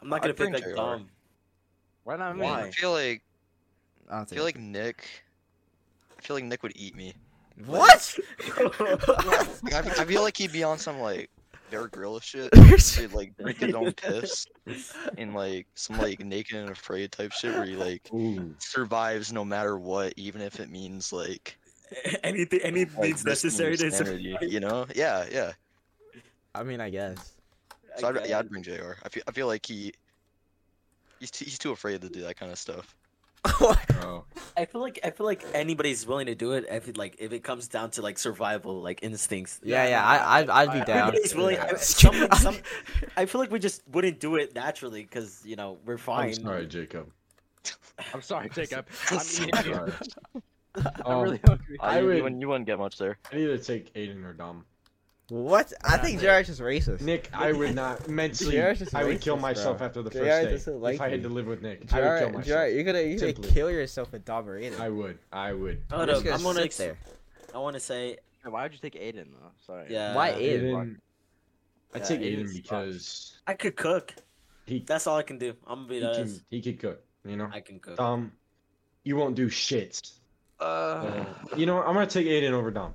I'm 0.01 0.07
not 0.09 0.17
I'd 0.17 0.21
gonna 0.21 0.33
pick 0.33 0.53
like 0.53 0.63
JR. 0.63 0.75
Dom. 0.75 1.07
Why 2.05 2.15
not 2.15 2.37
me? 2.37 2.43
Why? 2.43 2.61
I 2.67 2.71
feel 2.71 2.91
like 2.91 3.21
I'll 4.09 4.21
I 4.21 4.25
feel 4.25 4.43
like 4.43 4.57
Nick. 4.57 5.03
I 6.17 6.21
feel 6.21 6.35
like 6.37 6.45
Nick 6.45 6.63
would 6.63 6.71
eat 6.75 6.95
me. 6.95 7.13
what? 7.65 8.17
I, 8.57 9.47
I 9.99 10.05
feel 10.05 10.21
like 10.21 10.37
he'd 10.37 10.51
be 10.53 10.63
on 10.63 10.77
some 10.79 10.99
like 10.99 11.29
Bear 11.73 11.87
Grylls 11.87 12.23
shit. 12.23 12.53
He'd 12.55 13.13
like 13.13 13.35
drink 13.35 13.57
his 13.57 13.73
own 13.73 13.91
piss 13.97 14.45
and 15.17 15.33
like 15.33 15.65
some 15.73 15.97
like 15.97 16.23
naked 16.23 16.55
and 16.55 16.69
afraid 16.69 17.11
type 17.11 17.31
shit 17.31 17.55
where 17.55 17.65
he 17.65 17.75
like 17.75 18.07
Ooh. 18.13 18.53
survives 18.59 19.33
no 19.33 19.43
matter 19.43 19.79
what, 19.79 20.13
even 20.15 20.41
if 20.41 20.59
it 20.59 20.69
means 20.69 21.11
like, 21.11 21.57
anything, 22.23 22.59
any 22.61 22.85
like 22.85 22.99
means 22.99 23.25
necessary 23.25 23.75
to 23.77 23.89
survive. 23.89 24.43
you 24.43 24.59
know? 24.59 24.85
Yeah, 24.93 25.25
yeah. 25.31 25.53
I 26.53 26.61
mean, 26.61 26.79
I 26.79 26.91
guess. 26.91 27.33
So 27.97 28.09
I'd, 28.09 28.27
yeah, 28.27 28.37
I 28.37 28.39
I'd 28.39 28.49
bring 28.49 28.61
Jr. 28.61 28.93
I 29.03 29.09
feel 29.09 29.23
I 29.27 29.31
feel 29.31 29.47
like 29.47 29.65
he 29.65 29.93
he's 31.19 31.31
too, 31.31 31.45
he's 31.45 31.57
too 31.57 31.71
afraid 31.71 32.01
to 32.01 32.09
do 32.09 32.21
that 32.21 32.37
kind 32.37 32.51
of 32.51 32.59
stuff. 32.59 32.95
Oh. 33.45 34.23
I 34.57 34.65
feel 34.65 34.81
like 34.81 34.99
I 35.03 35.09
feel 35.09 35.25
like 35.25 35.43
anybody's 35.53 36.05
willing 36.05 36.27
to 36.27 36.35
do 36.35 36.51
it 36.53 36.65
if 36.69 36.87
it 36.87 36.97
like 36.97 37.15
if 37.19 37.33
it 37.33 37.43
comes 37.43 37.67
down 37.67 37.89
to 37.91 38.01
like 38.01 38.17
survival 38.19 38.81
like 38.81 38.99
instincts. 39.01 39.59
yeah, 39.63 39.87
yeah. 39.87 40.05
I, 40.05 40.39
I'd, 40.39 40.49
I'd 40.49 40.71
be 40.73 40.79
I- 40.81 40.83
down. 40.85 41.07
Everybody's 41.09 41.35
willing. 41.35 41.57
I, 41.59 41.73
some, 41.75 42.27
some, 42.37 42.57
I 43.17 43.25
feel 43.25 43.41
like 43.41 43.51
we 43.51 43.59
just 43.59 43.81
wouldn't 43.91 44.19
do 44.19 44.35
it 44.35 44.53
naturally 44.55 45.01
because 45.03 45.41
you 45.45 45.55
know 45.55 45.77
we're 45.85 45.97
fine. 45.97 46.29
I'm 46.29 46.33
sorry, 46.35 46.67
Jacob. 46.67 47.09
I'm 48.13 48.21
sorry, 48.21 48.49
Jacob. 48.53 48.85
I'm 49.11 49.19
Sorry. 49.19 49.49
eating 49.49 49.65
you. 49.71 49.73
Sorry. 49.75 49.91
I'm 50.75 51.05
Um, 51.05 51.21
really 51.23 51.39
hungry. 51.45 51.77
Uh, 51.79 51.83
I 51.83 51.99
you, 51.99 52.05
would- 52.07 52.17
you, 52.17 52.23
wouldn't, 52.23 52.41
you 52.41 52.47
wouldn't 52.49 52.65
get 52.65 52.79
much 52.79 52.97
there. 52.97 53.17
I 53.31 53.35
need 53.37 53.45
to 53.47 53.57
take 53.59 53.93
Aiden 53.93 54.23
or 54.25 54.33
Dom. 54.33 54.65
What? 55.33 55.73
I 55.83 55.97
think 55.97 56.15
Yeah. 56.17 56.27
Jared's 56.27 56.49
just 56.49 56.61
racist. 56.61 57.01
Nick, 57.01 57.27
I 57.33 57.51
would 57.53 57.73
not 57.83 58.07
mentally. 58.07 58.51
Jared's 58.51 58.79
just 58.79 58.93
I 58.93 59.03
would 59.03 59.19
kill 59.19 59.37
myself 59.37 59.79
bro. 59.79 59.87
after 59.87 60.01
the 60.03 60.11
Jared 60.11 60.27
first 60.29 60.45
day. 60.45 60.51
doesn't 60.71 60.81
like 60.81 60.95
if 60.95 61.01
I 61.01 61.09
had 61.09 61.21
you. 61.23 61.27
to 61.27 61.33
live 61.33 61.47
with 61.47 61.61
Nick, 61.63 61.79
I 61.79 61.79
would 61.79 61.89
kill 61.89 61.99
Jared, 62.01 62.25
myself. 62.33 62.45
Jared, 62.45 62.75
you're 62.75 62.83
gonna 62.83 63.01
you're 63.01 63.19
gonna 63.33 63.47
kill 63.47 63.71
yourself 63.71 64.11
with 64.11 64.25
dominated. 64.25 64.79
I 64.79 64.89
would. 64.89 65.17
I 65.31 65.53
would. 65.53 65.81
Hold 65.91 66.07
just 66.09 66.27
up, 66.27 66.33
I'm 66.35 66.43
gonna. 66.43 66.61
sit 66.69 66.77
there. 66.77 66.97
I 67.55 67.57
want 67.57 67.75
to 67.75 67.79
say, 67.79 68.17
Why 68.43 68.61
would 68.63 68.73
you 68.73 68.77
take 68.79 68.93
Aiden 68.93 69.25
though? 69.31 69.51
Sorry. 69.65 69.87
yeah. 69.89 70.15
Why 70.15 70.31
Aiden? 70.33 70.63
Aiden. 70.63 70.95
I 71.95 71.97
Yeah, 71.97 72.03
take 72.03 72.19
Aiden 72.21 72.43
Aiden 72.45 72.53
because 72.53 73.39
I 73.47 73.53
could 73.55 73.75
cook. 73.75 74.13
he 74.67 74.79
That's 74.85 75.07
all 75.07 75.17
I 75.17 75.23
can 75.23 75.39
do. 75.39 75.55
I'm 75.65 75.79
gonna 75.79 75.89
be 75.89 75.99
he 75.99 76.05
honest. 76.05 76.35
can 76.37 76.45
he 76.51 76.61
could 76.61 76.79
cook. 76.79 77.01
You 77.25 77.37
know. 77.37 77.49
I 77.51 77.59
can 77.61 77.79
cook. 77.79 77.97
Dom, 77.97 78.31
you 79.03 79.15
won't 79.15 79.35
do 79.35 79.49
shit. 79.49 80.11
Uh, 80.59 80.63
Uh, 80.63 81.25
you 81.57 81.65
know 81.65 81.77
what? 81.77 81.87
I'm 81.87 81.95
gonna 81.95 82.05
take 82.05 82.27
Aiden 82.27 82.51
over 82.51 82.69
Dom, 82.69 82.93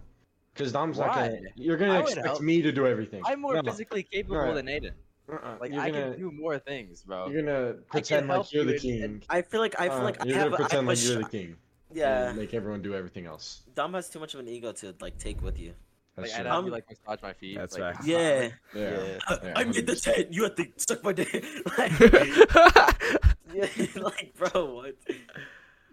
because 0.58 0.72
Dom's 0.72 0.98
not 0.98 1.08
Why? 1.10 1.28
gonna. 1.28 1.40
You're 1.54 1.76
gonna 1.76 1.92
I 1.94 1.98
would 1.98 2.06
expect 2.06 2.26
help. 2.26 2.40
me 2.42 2.60
to 2.62 2.72
do 2.72 2.86
everything. 2.86 3.22
I'm 3.24 3.40
more 3.40 3.54
No, 3.54 3.62
physically 3.62 4.02
capable 4.02 4.44
No. 4.46 4.54
than 4.54 4.66
Aiden. 4.66 4.92
uh-uh. 5.30 5.56
Like 5.60 5.72
you're 5.72 5.80
I 5.80 5.90
gonna 5.90 6.10
can 6.10 6.18
do 6.18 6.30
more 6.32 6.58
things, 6.58 7.02
bro. 7.02 7.28
you're 7.28 7.42
gonna 7.42 7.74
pretend 7.90 8.28
help 8.30 8.46
like 8.46 8.52
you're 8.52 8.64
you 8.64 8.68
the 8.70 8.74
in- 8.74 8.80
king. 9.20 9.22
I 9.30 9.42
feel 9.42 9.60
like 9.60 9.78
I 9.80 9.88
feel 9.88 9.98
Uh, 9.98 10.02
like 10.02 10.20
I 10.20 10.24
you're 10.26 10.36
have. 10.38 10.50
gonna 10.50 10.62
a- 10.62 10.66
I 10.66 10.68
pretend 10.68 10.72
have 10.72 10.84
a 10.84 10.88
like 10.88 11.02
you're 11.04 11.20
sh- 11.22 11.24
the 11.24 11.38
king. 11.38 11.56
Yeah. 11.92 12.28
and 12.28 12.38
make 12.38 12.52
everyone 12.52 12.82
do 12.82 12.94
everything 12.94 13.24
else. 13.26 13.62
Dom 13.74 13.94
has 13.94 14.10
too 14.10 14.18
much 14.20 14.34
of 14.34 14.40
an 14.40 14.48
ego 14.48 14.72
to 14.72 14.94
like 15.00 15.16
take 15.18 15.40
with 15.42 15.58
you. 15.58 15.72
That's 16.16 16.30
Like 16.32 16.40
I'd 16.40 16.42
true. 16.42 16.50
have 16.50 16.58
Um, 16.58 16.66
you 16.66 16.72
like 16.72 16.84
massage 16.90 17.22
my 17.22 17.32
feet. 17.32 17.56
That's 17.56 17.78
like, 17.78 17.94
right. 17.94 18.04
Yeah. 18.06 18.48
yeah. 18.74 19.18
Yeah, 19.32 19.52
I 19.56 19.64
made 19.64 19.86
the 19.86 19.92
100%. 19.92 20.02
ten. 20.02 20.26
You 20.32 20.42
have 20.44 20.54
to 20.56 20.66
suck 20.76 21.04
my 21.04 21.12
dick. 21.12 21.32
like, 21.78 21.92
yeah, 23.54 23.66
like, 24.02 24.34
bro, 24.36 24.74
what? 24.74 24.94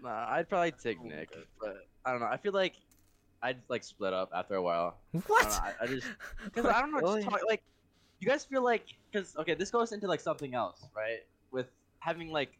Nah, 0.02 0.26
I'd 0.30 0.48
probably 0.48 0.72
take 0.72 0.98
Oh 1.02 1.06
Nick, 1.06 1.30
but 1.60 1.76
I 2.04 2.10
don't 2.10 2.20
know. 2.20 2.26
I 2.26 2.36
feel 2.36 2.52
like 2.52 2.74
I'd 3.42 3.58
like 3.68 3.84
split 3.84 4.12
up 4.12 4.30
after 4.34 4.54
a 4.54 4.62
while. 4.62 4.96
I 5.14 5.18
what? 5.26 5.44
know, 5.44 5.50
I, 5.52 5.72
I 5.82 5.86
just 5.86 6.06
because 6.44 6.66
I 6.66 6.80
don't 6.80 6.90
know. 6.92 6.98
Really? 7.00 7.20
Just 7.22 7.30
talk, 7.30 7.40
like, 7.46 7.62
you 8.20 8.26
guys 8.28 8.44
feel 8.44 8.62
like 8.64 8.84
because 9.10 9.36
okay, 9.36 9.54
this 9.54 9.70
goes 9.70 9.92
into 9.92 10.06
like 10.06 10.20
something 10.20 10.54
else, 10.54 10.84
right? 10.96 11.20
With 11.50 11.66
having 12.00 12.30
like, 12.32 12.50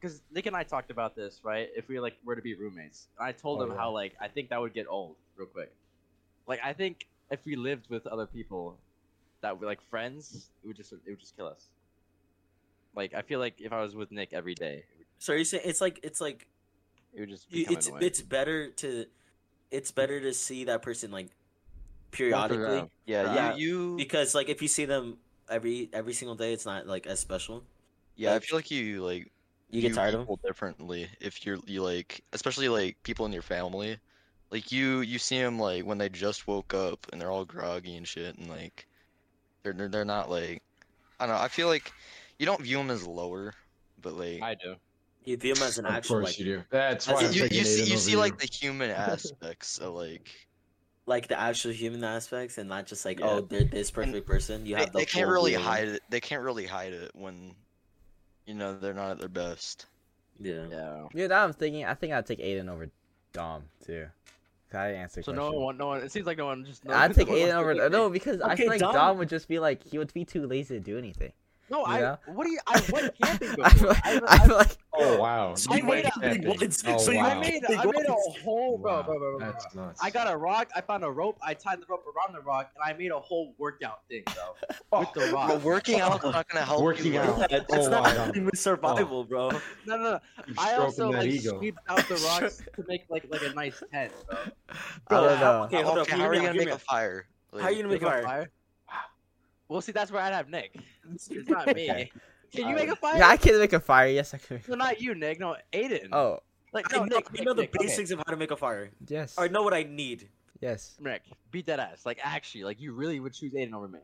because 0.00 0.20
Nick 0.32 0.46
and 0.46 0.54
I 0.56 0.62
talked 0.62 0.90
about 0.90 1.16
this, 1.16 1.40
right? 1.42 1.68
If 1.76 1.88
we 1.88 1.98
like 2.00 2.16
were 2.24 2.36
to 2.36 2.42
be 2.42 2.54
roommates, 2.54 3.08
and 3.18 3.26
I 3.26 3.32
told 3.32 3.60
Oh, 3.60 3.64
him 3.64 3.70
yeah. 3.70 3.76
how 3.78 3.90
like 3.90 4.14
I 4.20 4.28
think 4.28 4.50
that 4.50 4.60
would 4.60 4.74
get 4.74 4.86
old 4.88 5.16
real 5.36 5.48
quick. 5.48 5.72
Like 6.46 6.60
I 6.64 6.72
think 6.72 7.06
if 7.30 7.40
we 7.44 7.56
lived 7.56 7.88
with 7.90 8.06
other 8.06 8.26
people 8.26 8.76
that 9.40 9.58
were 9.58 9.66
like 9.66 9.80
friends, 9.90 10.50
it 10.62 10.66
would 10.66 10.76
just 10.76 10.92
it 10.92 11.00
would 11.06 11.20
just 11.20 11.36
kill 11.36 11.46
us. 11.46 11.66
Like 12.94 13.14
I 13.14 13.22
feel 13.22 13.38
like 13.38 13.60
if 13.60 13.72
I 13.72 13.80
was 13.82 13.94
with 13.94 14.10
Nick 14.12 14.32
every 14.32 14.54
day, 14.54 14.78
it 14.78 14.84
would, 14.98 15.06
So 15.18 15.32
you're 15.32 15.44
saying 15.44 15.62
it's 15.66 15.80
like 15.80 16.00
it's 16.02 16.20
like 16.20 16.46
it 17.14 17.20
would 17.20 17.28
just 17.30 17.46
it's 17.50 17.86
annoying. 17.86 18.02
it's 18.02 18.20
better 18.20 18.70
to 18.70 19.06
it's 19.70 19.90
better 19.90 20.20
to 20.20 20.32
see 20.34 20.64
that 20.64 20.82
person 20.82 21.10
like 21.10 21.28
periodically. 22.10 22.88
Yeah, 23.06 23.34
Yeah. 23.34 23.54
you, 23.56 23.90
you 23.92 23.96
because 23.96 24.34
like 24.34 24.48
if 24.48 24.62
you 24.62 24.68
see 24.68 24.84
them 24.84 25.18
every 25.48 25.88
every 25.92 26.12
single 26.12 26.34
day, 26.36 26.52
it's 26.52 26.66
not 26.66 26.86
like 26.86 27.06
as 27.06 27.20
special. 27.20 27.64
yeah, 28.16 28.34
I 28.34 28.38
feel 28.40 28.56
like 28.58 28.70
you 28.70 29.04
like 29.04 29.30
You 29.70 29.82
get 29.82 29.94
tired 29.94 30.08
of 30.14 30.20
them. 30.20 30.20
people 30.22 30.40
differently 30.44 31.08
if 31.20 31.44
you're 31.44 31.58
you 31.66 31.82
like 31.82 32.22
especially 32.32 32.68
like 32.68 32.96
people 33.02 33.26
in 33.26 33.32
your 33.32 33.42
family 33.42 33.98
like 34.50 34.72
you 34.72 35.00
you 35.00 35.18
see 35.18 35.38
them 35.40 35.58
like 35.58 35.84
when 35.84 35.98
they 35.98 36.08
just 36.08 36.46
woke 36.48 36.72
up 36.74 37.06
and 37.12 37.20
they're 37.20 37.30
all 37.30 37.44
groggy 37.44 37.96
and 37.96 38.08
shit 38.08 38.36
and 38.38 38.48
like 38.48 38.86
they're 39.62 39.74
they're, 39.74 39.88
they're 39.88 40.04
not 40.06 40.30
like 40.30 40.62
i 41.20 41.26
don't 41.26 41.36
know 41.36 41.42
i 41.42 41.48
feel 41.48 41.68
like 41.68 41.92
you 42.38 42.46
don't 42.46 42.62
view 42.62 42.78
them 42.78 42.90
as 42.90 43.06
lower 43.06 43.52
but 44.00 44.14
like 44.14 44.40
I 44.42 44.54
do. 44.54 44.76
You 45.28 45.36
view 45.36 45.54
them 45.54 45.62
as 45.64 45.76
an 45.78 45.84
Of 45.86 45.92
actual 45.94 46.16
course 46.16 46.24
like 46.26 46.38
you 46.38 46.44
do. 46.46 46.64
That's 46.70 47.06
As 47.08 47.14
why 47.14 47.20
you, 47.28 47.44
you 47.50 47.64
see 47.64 47.84
you 47.84 47.92
over 47.92 48.00
see 48.00 48.16
like 48.16 48.38
the 48.38 48.48
human 48.50 48.90
aspects 48.90 49.76
of 49.78 49.94
like 49.94 50.28
like 51.04 51.28
the 51.28 51.38
actual 51.38 51.72
human 51.72 52.02
aspects 52.02 52.56
and 52.58 52.68
not 52.68 52.86
just 52.86 53.04
like 53.04 53.20
Yeah. 53.20 53.26
oh 53.26 53.40
they're 53.42 53.64
this 53.64 53.90
perfect 53.90 54.26
person. 54.26 54.64
You 54.64 54.76
they, 54.76 54.80
have 54.82 54.92
the 54.92 54.98
they 55.00 55.04
can't 55.04 55.28
really 55.28 55.50
view 55.54 55.60
hide 55.60 55.88
it 55.88 56.02
they 56.08 56.20
can't 56.20 56.42
really 56.42 56.64
hide 56.66 56.92
it 56.94 57.10
when 57.14 57.54
you 58.46 58.54
know 58.54 58.78
they're 58.78 58.94
not 58.94 59.10
at 59.12 59.18
their 59.18 59.28
best 59.28 59.84
Yeah. 60.40 60.64
Yeah. 60.70 61.06
Yeah, 61.14 61.26
now 61.26 61.44
I'm 61.44 61.52
thinking. 61.52 61.84
I 61.84 61.92
think 61.94 62.12
I'd 62.14 62.24
take 62.26 62.38
Aiden 62.40 62.70
over 62.70 62.88
Dom 63.34 63.64
too. 63.84 64.06
'Cause 64.70 64.78
I 64.78 64.88
answered. 64.92 65.24
So 65.24 65.32
no 65.32 65.50
one, 65.50 65.76
no 65.78 65.86
one. 65.88 66.00
It 66.02 66.12
seems 66.12 66.26
like 66.26 66.36
no 66.38 66.46
one 66.46 66.64
just. 66.64 66.84
No, 66.84 66.94
I'd 66.94 67.14
take 67.14 67.28
no 67.28 67.34
Aiden 67.34 67.54
over. 67.54 67.74
take 67.74 67.90
No, 67.92 68.08
me. 68.08 68.12
because 68.14 68.40
I 68.40 68.52
Okay, 68.52 68.62
feel 68.62 68.68
like 68.68 68.80
Dom- 68.80 68.94
Dom 68.94 69.18
would 69.18 69.28
just 69.28 69.48
be 69.48 69.58
like 69.58 69.82
he 69.84 69.98
would 69.98 70.12
be 70.14 70.24
too 70.24 70.46
lazy 70.46 70.74
to 70.74 70.80
do 70.80 70.96
anything. 70.98 71.32
No, 71.70 71.82
I. 71.84 72.00
Yeah. 72.00 72.16
What 72.26 72.44
do 72.44 72.50
you? 72.52 72.58
I 72.66 72.82
went 72.92 73.14
camping 73.20 73.48
before. 73.56 73.64
I 73.64 73.70
feel 73.70 73.88
like, 73.88 74.04
I, 74.06 74.20
I 74.26 74.38
feel 74.46 74.56
like 74.56 74.76
Oh 75.00 75.18
wow. 75.18 75.54
So 75.54 75.74
you 75.74 75.82
made 75.84 76.04
a- 76.06 76.10
camping 76.10 76.46
Epic. 76.46 76.60
once. 76.60 76.82
Oh, 76.86 76.98
so 76.98 77.10
you 77.12 77.18
wow. 77.18 77.26
I 77.30 77.40
made. 77.40 77.62
A, 77.64 77.76
I 77.76 77.84
made 77.86 78.06
a 78.06 78.12
whole, 78.12 78.78
bro, 78.78 78.96
Wow, 78.96 79.02
bro, 79.02 79.18
bro, 79.18 79.18
bro, 79.18 79.38
bro. 79.38 79.52
That's 79.52 79.74
nuts. 79.74 80.00
I 80.02 80.10
got 80.10 80.32
a 80.32 80.36
rock. 80.36 80.70
I 80.74 80.80
found 80.80 81.04
a 81.04 81.10
rope. 81.10 81.38
I 81.42 81.54
tied 81.54 81.80
the 81.80 81.86
rope 81.88 82.04
around 82.06 82.34
the 82.34 82.40
rock, 82.40 82.70
and 82.74 82.82
I 82.84 82.96
made 82.98 83.10
a 83.10 83.18
whole 83.18 83.54
workout 83.58 84.00
thing, 84.08 84.22
bro, 84.26 84.54
oh, 84.92 85.00
with 85.00 85.12
the 85.14 85.32
rock. 85.32 85.48
but 85.48 85.62
working 85.62 86.00
out's 86.00 86.24
not 86.24 86.48
gonna 86.48 86.64
help 86.64 86.82
Working 86.82 87.14
you, 87.14 87.20
out. 87.20 87.38
like- 87.38 87.50
Yeah, 87.50 87.58
it's 87.58 87.86
Oh, 87.86 87.90
not 87.90 88.02
wow. 88.04 88.10
helping 88.10 88.44
with 88.46 88.58
survival, 88.58 89.24
bro. 89.24 89.50
Oh. 89.52 89.62
No, 89.86 89.96
no, 89.96 90.02
no. 90.02 90.20
I 90.58 90.74
also 90.74 91.12
that 91.12 91.18
like 91.18 91.30
ego. 91.30 91.58
sweeped 91.58 91.78
out 91.88 92.06
the 92.08 92.16
rocks 92.16 92.62
to 92.76 92.84
make 92.88 93.04
like 93.08 93.24
like 93.30 93.42
a 93.42 93.54
nice 93.54 93.82
tent, 93.92 94.12
bro. 94.28 94.36
I 95.08 95.14
don't 95.28 95.40
know. 95.40 95.62
Okay, 95.64 95.82
hold 95.82 95.98
up. 95.98 96.02
okay 96.08 96.16
hear 96.16 96.24
how 96.24 96.30
are 96.30 96.34
you 96.34 96.42
gonna 96.42 96.54
make 96.58 96.68
a 96.70 96.78
fire 96.78 97.26
How 97.52 97.60
are 97.64 97.70
you 97.70 97.82
gonna 97.82 97.88
make 97.94 98.02
Make 98.02 98.10
a 98.10 98.18
a 98.18 98.22
fire? 98.22 98.24
fire? 98.24 98.50
Well, 99.68 99.80
see, 99.82 99.92
that's 99.92 100.10
where 100.10 100.22
I'd 100.22 100.32
have 100.32 100.48
Nick. 100.48 100.74
It's 101.12 101.28
it's 101.28 101.48
not 101.48 101.66
me. 101.74 102.10
Okay. 102.48 102.62
Can 102.62 102.70
you 102.70 102.76
make 102.76 102.88
a 102.88 102.96
fire? 102.96 103.18
yeah, 103.18 103.28
I 103.28 103.36
can 103.36 103.58
make 103.58 103.72
a 103.72 103.80
fire. 103.80 104.08
Yes, 104.08 104.34
I 104.34 104.38
can. 104.38 104.60
No, 104.68 104.74
not 104.74 105.00
you, 105.00 105.14
Nick. 105.14 105.38
No, 105.38 105.56
Aiden. 105.72 106.08
Oh 106.12 106.40
like 106.72 106.94
I 106.94 106.98
know, 106.98 107.04
Nick. 107.04 107.28
I 107.28 107.32
Nick, 107.32 107.44
know 107.44 107.54
the 107.54 107.62
Nick, 107.62 107.76
okay. 107.76 107.86
basics 107.86 108.10
of 108.10 108.18
how 108.18 108.32
to 108.32 108.36
make 108.36 108.50
a 108.50 108.56
fire. 108.56 108.90
yes, 109.06 109.34
I 109.38 109.48
know 109.48 109.62
what 109.62 109.74
I 109.74 109.82
need. 109.84 110.28
yes. 110.60 110.96
Nick, 111.00 111.22
beat 111.50 111.66
that 111.66 111.80
ass. 111.80 112.04
Like 112.04 112.18
actually, 112.22 112.64
like 112.64 112.80
you 112.80 112.92
really 112.92 113.20
would 113.20 113.34
choose 113.34 113.52
Aiden 113.52 113.72
over 113.72 113.88
me. 113.88 114.00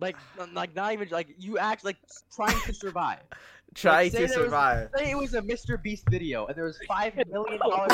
Like, 0.00 0.16
like 0.52 0.74
not 0.74 0.92
even 0.92 1.08
like 1.10 1.34
you 1.38 1.58
act 1.58 1.84
like 1.84 1.96
trying 2.34 2.60
to 2.60 2.74
survive. 2.74 3.20
Trying 3.74 4.12
say 4.12 4.20
to 4.20 4.26
there 4.28 4.38
was- 4.38 4.46
survive. 4.46 4.90
Say 4.96 5.10
it 5.10 5.18
was 5.18 5.34
a 5.34 5.42
Mr. 5.42 5.82
Beast 5.82 6.04
video 6.08 6.46
and 6.46 6.54
there 6.54 6.64
was 6.64 6.78
five 6.86 7.16
million 7.28 7.58
dollars 7.58 7.90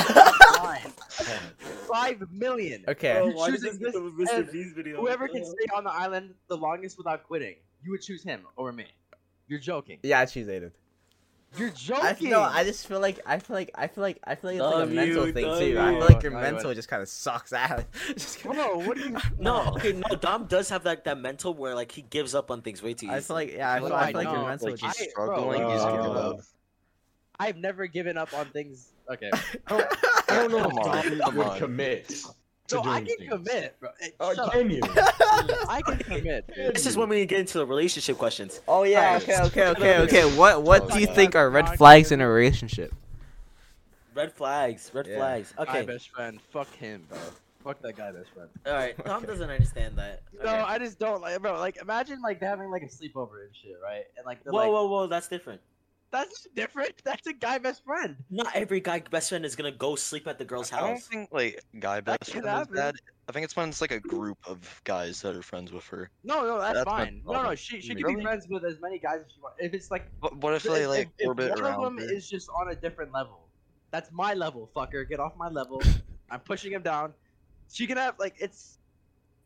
online. 0.58 0.92
Five 1.88 2.22
million. 2.30 2.84
Okay. 2.86 3.14
Bro, 3.14 3.30
why 3.30 3.50
choosing 3.50 3.78
this 3.78 3.94
this 3.94 3.96
Mr. 3.96 4.52
Beast 4.52 4.76
video? 4.76 5.00
Whoever 5.00 5.26
can 5.26 5.42
oh. 5.42 5.44
stay 5.44 5.74
on 5.74 5.84
the 5.84 5.90
island 5.90 6.34
the 6.48 6.56
longest 6.56 6.98
without 6.98 7.24
quitting, 7.24 7.56
you 7.82 7.90
would 7.92 8.02
choose 8.02 8.22
him 8.22 8.42
over 8.56 8.72
me. 8.72 8.86
You're 9.48 9.58
joking. 9.58 9.98
Yeah, 10.02 10.20
I 10.20 10.26
choose 10.26 10.46
Aiden. 10.46 10.70
You're 11.56 11.70
joking. 11.70 12.28
I 12.28 12.30
no, 12.30 12.42
I 12.42 12.62
just 12.62 12.86
feel 12.86 13.00
like 13.00 13.18
I 13.26 13.40
feel 13.40 13.56
like 13.56 13.72
I 13.74 13.88
feel 13.88 14.02
like 14.02 14.20
I 14.24 14.36
feel 14.36 14.52
like 14.52 14.60
it's 14.60 14.74
like 14.74 14.88
a 14.88 14.92
mental 14.92 15.26
you, 15.26 15.32
thing 15.32 15.46
love 15.46 15.58
too. 15.58 15.78
I 15.80 15.90
feel 15.90 16.00
like 16.00 16.22
your 16.22 16.32
Go 16.32 16.40
mental 16.40 16.74
just 16.74 16.88
kind 16.88 17.02
of 17.02 17.08
sucks 17.08 17.52
ass. 17.52 17.82
Just 18.14 18.44
No, 18.44 18.52
no, 18.52 18.78
what 18.78 18.96
do 18.96 19.08
you? 19.08 19.16
No, 19.38 19.72
okay, 19.76 19.92
no. 19.92 20.16
Dom 20.16 20.46
does 20.46 20.68
have 20.68 20.84
that 20.84 21.02
that 21.04 21.18
mental 21.18 21.52
where 21.52 21.74
like 21.74 21.90
he 21.90 22.02
gives 22.02 22.36
up 22.36 22.52
on 22.52 22.62
things 22.62 22.84
way 22.84 22.94
too 22.94 23.06
easily. 23.06 23.16
I 23.16 23.20
feel 23.20 23.36
like 23.36 23.52
yeah, 23.52 23.72
I 23.72 23.78
feel, 23.80 23.92
I 23.92 24.00
I 24.00 24.06
feel 24.06 24.14
like 24.14 24.24
your 24.28 24.36
know, 24.36 24.46
mental 24.46 24.70
like, 24.70 24.78
just. 24.78 24.98
he's 24.98 25.08
I- 25.08 25.12
bro, 25.16 25.26
struggling, 25.26 25.70
he's 25.70 25.80
uh. 25.80 26.32
I've 27.40 27.56
never 27.56 27.86
given 27.86 28.16
up 28.16 28.32
on 28.32 28.46
things. 28.46 28.92
Okay. 29.10 29.30
I 29.66 29.86
don't 30.28 30.52
know 30.52 30.68
Come 30.68 30.78
on, 30.78 30.98
if 30.98 31.18
Dom 31.18 31.36
would 31.36 31.58
commit 31.58 32.08
to 32.10 32.28
No, 32.76 32.82
doing 32.82 32.94
I 32.94 32.98
can 33.00 33.16
things. 33.18 33.30
commit, 33.30 33.80
bro. 33.80 33.90
Hey, 34.00 34.12
Oh, 34.20 34.48
can 34.50 34.70
you? 34.70 34.80
I 35.68 35.82
can 35.84 35.98
commit. 36.10 36.46
dude. 36.54 36.74
this 36.74 36.86
is 36.86 36.96
when 36.96 37.08
we 37.08 37.24
get 37.26 37.40
into 37.40 37.58
the 37.58 37.66
relationship 37.66 38.18
questions. 38.18 38.60
Oh 38.68 38.82
yeah, 38.84 39.18
Alright. 39.20 39.22
okay, 39.28 39.40
okay, 39.42 39.66
okay, 39.68 39.98
okay. 40.00 40.36
What 40.36 40.62
what 40.62 40.82
oh, 40.84 40.88
do 40.90 41.00
you 41.00 41.08
Oh, 41.08 41.14
think 41.14 41.34
are 41.34 41.48
red 41.50 41.76
flags 41.76 42.12
in 42.12 42.20
a 42.20 42.28
relationship? 42.28 42.92
Red 44.14 44.32
flags, 44.32 44.90
red 44.92 45.06
Yeah. 45.06 45.16
flags. 45.16 45.54
My 45.56 45.62
Okay, 45.64 45.82
best 45.84 46.10
friend. 46.10 46.40
Fuck 46.52 46.74
him, 46.74 47.06
bro. 47.08 47.18
Fuck 47.62 47.80
that 47.82 47.96
guy, 47.96 48.10
best 48.10 48.30
friend. 48.30 48.48
all 48.66 48.72
right. 48.72 48.96
Tom 49.04 49.18
Okay. 49.18 49.26
doesn't 49.26 49.50
understand 49.50 49.96
that. 49.98 50.22
No, 50.42 50.50
I 50.50 50.78
just 50.78 50.98
don't 50.98 51.20
like, 51.20 51.40
bro. 51.42 51.58
Like, 51.58 51.76
imagine 51.80 52.20
like 52.22 52.40
having 52.40 52.70
like 52.70 52.82
a 52.82 52.86
sleepover 52.86 53.44
and 53.44 53.54
shit, 53.62 53.76
right? 53.82 54.04
And 54.16 54.24
like, 54.26 54.38
Whoa, 54.44 54.56
like, 54.56 54.68
whoa, 54.70 54.86
whoa! 54.88 55.06
That's 55.06 55.28
different. 55.28 55.60
That's 56.10 56.46
different. 56.54 57.02
That's 57.04 57.26
a 57.26 57.32
guy 57.32 57.58
best 57.58 57.84
friend. 57.84 58.16
Not 58.30 58.54
every 58.54 58.80
guy 58.80 59.00
best 59.00 59.28
friend 59.30 59.44
is 59.44 59.54
gonna 59.56 59.70
go 59.72 59.94
sleep 59.96 60.26
at 60.26 60.38
the 60.38 60.44
girl's 60.44 60.72
I 60.72 60.80
don't 60.80 60.90
house. 60.90 61.06
think 61.06 61.30
like 61.32 61.62
guy 61.78 62.00
best 62.00 62.30
can 62.30 62.42
friend 62.42 62.46
is 62.46 62.68
happen. 62.68 62.74
bad. 62.74 62.94
I 63.28 63.32
think 63.32 63.44
it's 63.44 63.54
when 63.56 63.68
it's 63.68 63.80
like 63.80 63.92
a 63.92 64.00
group 64.00 64.38
of 64.46 64.80
guys 64.84 65.22
that 65.22 65.36
are 65.36 65.42
friends 65.42 65.70
with 65.72 65.86
her. 65.86 66.10
No, 66.24 66.42
no, 66.44 66.58
that's, 66.58 66.74
That's 66.74 66.84
fine. 66.84 67.22
No, 67.24 67.32
no, 67.32 67.38
problem. 67.38 67.56
she 67.56 67.80
she 67.80 67.94
can 67.94 68.16
be 68.16 68.22
friends 68.22 68.46
with 68.48 68.64
as 68.64 68.80
many 68.80 68.98
guys 68.98 69.20
as 69.24 69.32
she 69.32 69.40
wants. 69.40 69.58
If 69.60 69.72
it's 69.72 69.90
like, 69.90 70.10
What, 70.18 70.36
what 70.38 70.54
if 70.54 70.66
if, 70.66 70.72
they 70.72 70.86
like 70.86 71.10
if, 71.18 71.20
if 71.20 71.26
orbit 71.28 71.50
one 71.60 71.64
of 71.64 71.80
them 71.80 71.98
her? 71.98 72.12
is 72.12 72.28
just 72.28 72.48
on 72.50 72.70
a 72.70 72.74
different 72.74 73.12
level, 73.12 73.48
that's 73.92 74.10
my 74.10 74.34
level, 74.34 74.68
fucker. 74.74 75.08
Get 75.08 75.20
off 75.20 75.36
my 75.36 75.48
level. 75.48 75.80
I'm 76.30 76.40
pushing 76.40 76.72
him 76.72 76.82
down. 76.82 77.14
She 77.70 77.86
can 77.86 77.98
have 77.98 78.18
like 78.18 78.34
it's 78.40 78.79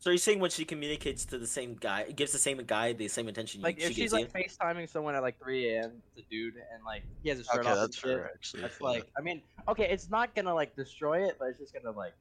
So 0.05 0.11
you're 0.11 0.19
saying 0.19 0.39
when 0.39 0.51
she 0.51 0.67
communicates 0.67 1.25
to 1.25 1.39
the 1.39 1.47
same 1.47 1.79
guy, 1.81 2.05
gives 2.11 2.31
the 2.31 2.39
same 2.39 2.59
guy 2.59 2.93
the 2.93 3.09
same 3.09 3.27
attention 3.27 3.63
like 3.63 3.79
she 3.81 3.85
if 3.87 3.89
she's 3.89 3.97
gives 3.97 4.13
like 4.13 4.31
you? 4.35 4.45
FaceTiming 4.45 4.87
someone 4.87 5.15
at 5.15 5.23
like 5.23 5.41
3 5.43 5.71
a.m. 5.71 5.93
It's 6.15 6.27
a 6.27 6.31
dude 6.31 6.57
and 6.57 6.85
like 6.85 7.05
he 7.23 7.31
has 7.31 7.39
a 7.39 7.45
shirt 7.45 7.61
Okay, 7.61 7.71
off. 7.71 7.77
that's 7.77 7.85
and 7.87 7.95
shit, 7.95 8.19
fair 8.19 8.31
actually. 8.35 8.61
That's 8.61 8.77
yeah. 8.83 8.87
like, 8.87 9.07
I 9.17 9.23
mean, 9.23 9.41
okay, 9.67 9.89
it's 9.91 10.11
not 10.11 10.35
gonna 10.35 10.53
like 10.55 10.77
destroy 10.77 11.27
it, 11.27 11.37
but 11.39 11.47
it's 11.49 11.59
just 11.59 11.73
gonna 11.73 11.97
like. 11.97 12.13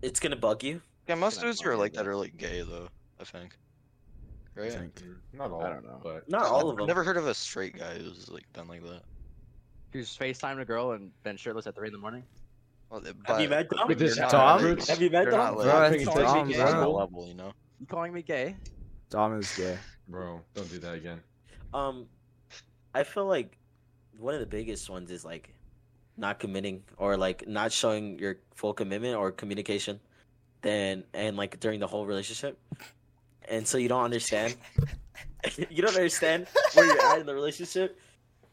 It's 0.00 0.20
gonna 0.20 0.36
bug 0.36 0.62
you. 0.62 0.80
yeah, 1.08 1.16
most 1.16 1.40
dudes 1.40 1.60
who 1.60 1.70
are 1.70 1.76
like 1.76 1.92
that 1.94 2.06
are 2.06 2.14
like 2.14 2.36
gay 2.36 2.62
though. 2.62 2.86
I 3.18 3.24
think. 3.24 3.56
Right. 4.54 4.72
Not 5.32 5.50
all. 5.50 5.64
I 5.64 5.70
don't 5.70 5.84
know. 5.84 5.98
But 6.04 6.30
Not 6.30 6.46
all 6.46 6.70
of 6.70 6.76
them. 6.76 6.86
never 6.86 7.02
heard 7.02 7.16
of 7.16 7.26
a 7.26 7.34
straight 7.34 7.76
guy 7.76 7.98
who's 7.98 8.30
like 8.30 8.44
done 8.52 8.68
like 8.68 8.84
that. 8.84 9.02
Who's 9.92 10.16
FaceTimed 10.16 10.60
a 10.60 10.64
girl 10.64 10.92
and 10.92 11.10
been 11.24 11.36
shirtless 11.36 11.66
at 11.66 11.74
3 11.74 11.88
in 11.88 11.92
the 11.94 11.98
morning? 11.98 12.22
Well, 12.94 13.12
Have 13.26 13.40
you 13.40 13.48
met 13.48 13.68
Tom? 13.70 13.88
With 13.88 13.98
this 13.98 14.16
you're 14.16 14.30
not- 14.30 14.60
Have 14.88 15.02
you 15.02 15.10
met 15.10 15.24
You're 15.24 15.32
Dom? 15.32 15.40
not 15.40 15.54
Bro, 15.54 15.64
like 15.64 15.92
it's 15.94 16.04
you're 16.04 16.14
bro. 16.14 16.26
on 16.26 16.92
level, 16.92 17.26
you 17.26 17.34
know. 17.34 17.52
You 17.80 17.86
calling 17.86 18.12
me 18.12 18.22
gay? 18.22 18.56
Tom 19.10 19.36
is 19.38 19.52
gay. 19.56 19.76
Bro, 20.06 20.42
don't 20.54 20.70
do 20.70 20.78
that 20.78 20.94
again. 20.94 21.20
Um, 21.72 22.06
I 22.94 23.02
feel 23.02 23.26
like 23.26 23.58
one 24.16 24.34
of 24.34 24.40
the 24.40 24.46
biggest 24.46 24.88
ones 24.88 25.10
is 25.10 25.24
like 25.24 25.52
not 26.16 26.38
committing 26.38 26.84
or 26.96 27.16
like 27.16 27.48
not 27.48 27.72
showing 27.72 28.18
your 28.18 28.36
full 28.54 28.72
commitment 28.72 29.16
or 29.16 29.32
communication, 29.32 29.98
then 30.62 31.02
and 31.14 31.36
like 31.36 31.58
during 31.58 31.80
the 31.80 31.88
whole 31.88 32.06
relationship, 32.06 32.60
and 33.48 33.66
so 33.66 33.76
you 33.76 33.88
don't 33.88 34.04
understand. 34.04 34.54
you 35.68 35.82
don't 35.82 35.96
understand 35.96 36.46
where 36.74 36.86
you're 36.86 37.02
at 37.06 37.18
in 37.18 37.26
the 37.26 37.34
relationship 37.34 37.98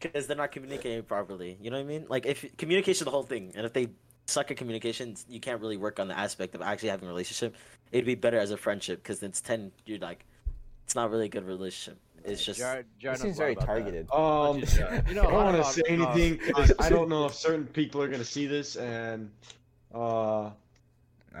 because 0.00 0.26
they're 0.26 0.36
not 0.36 0.50
communicating 0.50 1.04
properly. 1.04 1.56
You 1.60 1.70
know 1.70 1.76
what 1.76 1.84
I 1.84 1.86
mean? 1.86 2.06
Like 2.08 2.26
if 2.26 2.56
communication, 2.56 3.04
the 3.04 3.12
whole 3.12 3.22
thing, 3.22 3.52
and 3.54 3.64
if 3.64 3.72
they 3.72 3.88
suck 4.26 4.50
at 4.50 4.56
communication, 4.56 5.16
you 5.28 5.40
can't 5.40 5.60
really 5.60 5.76
work 5.76 6.00
on 6.00 6.08
the 6.08 6.18
aspect 6.18 6.54
of 6.54 6.62
actually 6.62 6.88
having 6.90 7.08
a 7.08 7.12
relationship. 7.12 7.54
It'd 7.90 8.06
be 8.06 8.14
better 8.14 8.38
as 8.38 8.50
a 8.50 8.56
friendship 8.56 9.02
because 9.02 9.22
it's 9.22 9.40
ten. 9.40 9.72
You're 9.84 9.98
like, 9.98 10.24
it's 10.84 10.94
not 10.94 11.10
really 11.10 11.26
a 11.26 11.28
good 11.28 11.46
relationship. 11.46 11.98
It's 12.24 12.44
just 12.44 12.60
Jared, 12.60 12.86
Jared 12.98 13.16
This 13.16 13.22
seems 13.22 13.36
very 13.36 13.52
about 13.52 13.66
that. 13.66 13.66
targeted. 13.66 14.10
Um, 14.12 14.58
You 15.08 15.14
know, 15.14 15.22
I 15.22 15.30
don't 15.30 15.32
want 15.32 15.56
to 15.64 15.72
say 15.72 15.82
anything 15.88 16.40
uh, 16.54 16.68
I 16.78 16.88
don't 16.88 17.08
know 17.08 17.26
if 17.26 17.34
certain 17.34 17.66
people 17.66 18.00
are 18.00 18.08
gonna 18.08 18.24
see 18.24 18.46
this, 18.46 18.76
and 18.76 19.30
uh, 19.92 20.50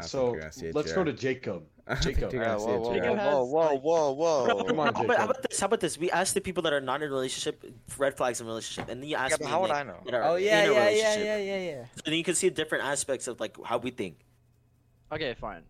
think 0.00 0.12
you're 0.32 0.40
gonna 0.40 0.52
see 0.52 0.66
it, 0.66 0.74
let's 0.74 0.92
go 0.92 1.04
to 1.04 1.12
Jared. 1.12 1.62
Jacob. 1.88 1.88
I 1.88 1.94
don't 1.94 2.04
think 2.04 2.14
Jacob. 2.20 2.32
Yeah, 2.34 2.56
whoa, 2.56 2.78
whoa, 2.78 2.94
Jacob 2.94 3.18
has, 3.18 3.34
whoa, 3.34 3.44
whoa, 3.44 4.12
whoa, 4.12 4.12
whoa. 4.12 4.64
Come 4.64 4.78
on, 4.80 4.94
how, 4.94 5.04
about, 5.04 5.16
how 5.18 5.24
about 5.24 5.42
this? 5.42 5.60
How 5.60 5.66
about 5.66 5.80
this? 5.80 5.98
We 5.98 6.10
asked 6.10 6.34
the 6.34 6.40
people 6.40 6.62
that 6.62 6.72
are 6.72 6.80
not 6.80 7.02
in 7.02 7.08
a 7.08 7.12
relationship 7.12 7.64
red 7.98 8.16
flags 8.16 8.40
in 8.40 8.46
a 8.46 8.48
relationship, 8.48 8.88
and 8.88 9.02
then 9.02 9.08
you 9.08 9.16
Yeah, 9.16 9.24
asked 9.24 9.40
but 9.40 9.46
me 9.46 9.50
how 9.50 9.60
would 9.62 9.70
Nick, 9.70 9.76
I 9.76 9.82
know? 9.82 10.02
are 10.12 10.22
Oh 10.22 10.36
yeah, 10.36 10.64
yeah, 10.64 10.90
yeah, 10.90 11.16
yeah, 11.16 11.36
yeah, 11.36 11.58
yeah. 11.58 11.84
So 11.96 12.02
then 12.04 12.14
you 12.14 12.24
can 12.24 12.34
see 12.34 12.50
different 12.50 12.84
aspects 12.84 13.26
of 13.26 13.40
like 13.40 13.56
how 13.64 13.78
we 13.78 13.90
think. 13.90 14.20
Okay, 15.10 15.34
fine. 15.34 15.62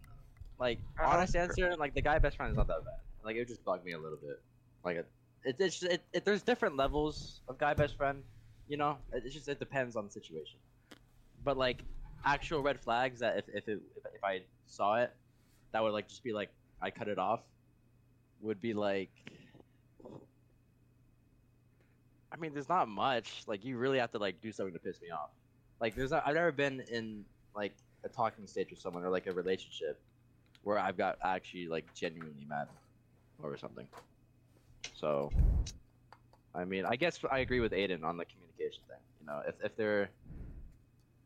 Like 0.59 0.79
Uh, 0.99 1.07
honest 1.09 1.35
answer, 1.35 1.75
like 1.77 1.95
the 1.95 2.03
guy 2.03 2.19
best 2.19 2.37
friend 2.37 2.51
is 2.51 2.57
not 2.57 2.69
that 2.69 2.85
bad. 2.85 2.95
Like 3.25 3.37
it 3.37 3.41
would 3.41 3.49
just 3.49 3.65
bug 3.65 3.85
me 3.85 3.93
a 3.93 3.99
little 3.99 4.19
bit. 4.19 4.41
Like 4.85 4.97
it, 4.97 5.07
it, 5.45 5.57
it's 5.59 5.81
just, 5.81 5.93
it, 5.93 6.03
it 6.13 6.25
there's 6.25 6.43
different 6.43 6.77
levels 6.77 7.41
of 7.49 7.59
guy 7.59 7.75
best 7.75 7.97
friend. 7.97 8.23
You 8.69 8.77
know, 8.77 8.99
it, 9.13 9.23
it's 9.25 9.35
just 9.35 9.49
it 9.49 9.59
depends 9.59 9.97
on 9.97 10.05
the 10.05 10.11
situation. 10.11 10.59
But 11.43 11.57
like 11.57 11.83
actual 12.25 12.63
red 12.63 12.79
flags 12.81 13.21
that 13.21 13.39
if 13.39 13.49
if 13.49 13.69
it, 13.69 13.81
if, 13.97 14.05
if 14.15 14.23
I 14.25 14.43
saw 14.67 14.97
it, 14.97 15.13
that 15.73 15.83
would 15.83 15.93
like 15.93 16.09
just 16.09 16.23
be 16.23 16.33
like 16.33 16.51
I 16.81 16.91
cut 16.91 17.09
it 17.09 17.19
off. 17.19 17.43
Would 18.41 18.61
be 18.61 18.75
like. 18.75 19.11
I 22.33 22.37
mean, 22.37 22.55
there's 22.55 22.69
not 22.69 22.89
much. 22.89 23.45
Like 23.47 23.65
you 23.65 23.77
really 23.77 23.99
have 23.99 24.11
to 24.13 24.19
like 24.19 24.41
do 24.41 24.53
something 24.53 24.73
to 24.73 24.79
piss 24.79 25.01
me 25.03 25.11
off. 25.11 25.31
Like 25.81 25.95
there's 25.95 26.11
not, 26.11 26.23
I've 26.27 26.35
never 26.35 26.53
been 26.53 26.81
in 26.91 27.25
like 27.55 27.75
a 28.05 28.09
talking 28.09 28.47
stage 28.47 28.71
with 28.71 28.79
someone 28.79 29.05
or 29.05 29.11
like 29.11 29.27
a 29.27 29.33
relationship 29.33 30.01
where 30.63 30.79
I've 30.79 30.97
got 30.97 31.19
actually 31.23 31.69
like 31.69 31.93
genuinely 31.95 32.47
mad 32.49 32.69
over 33.43 33.57
something. 33.57 33.87
So, 34.95 35.31
I 36.55 36.65
mean, 36.65 36.85
I 36.87 36.97
guess 36.97 37.19
I 37.31 37.41
agree 37.41 37.61
with 37.61 37.73
Aiden 37.73 38.03
on 38.03 38.17
the 38.17 38.25
communication 38.25 38.83
thing. 38.89 38.99
You 39.21 39.27
know, 39.27 39.43
if 39.47 39.55
if 39.63 39.77
they're 39.77 40.11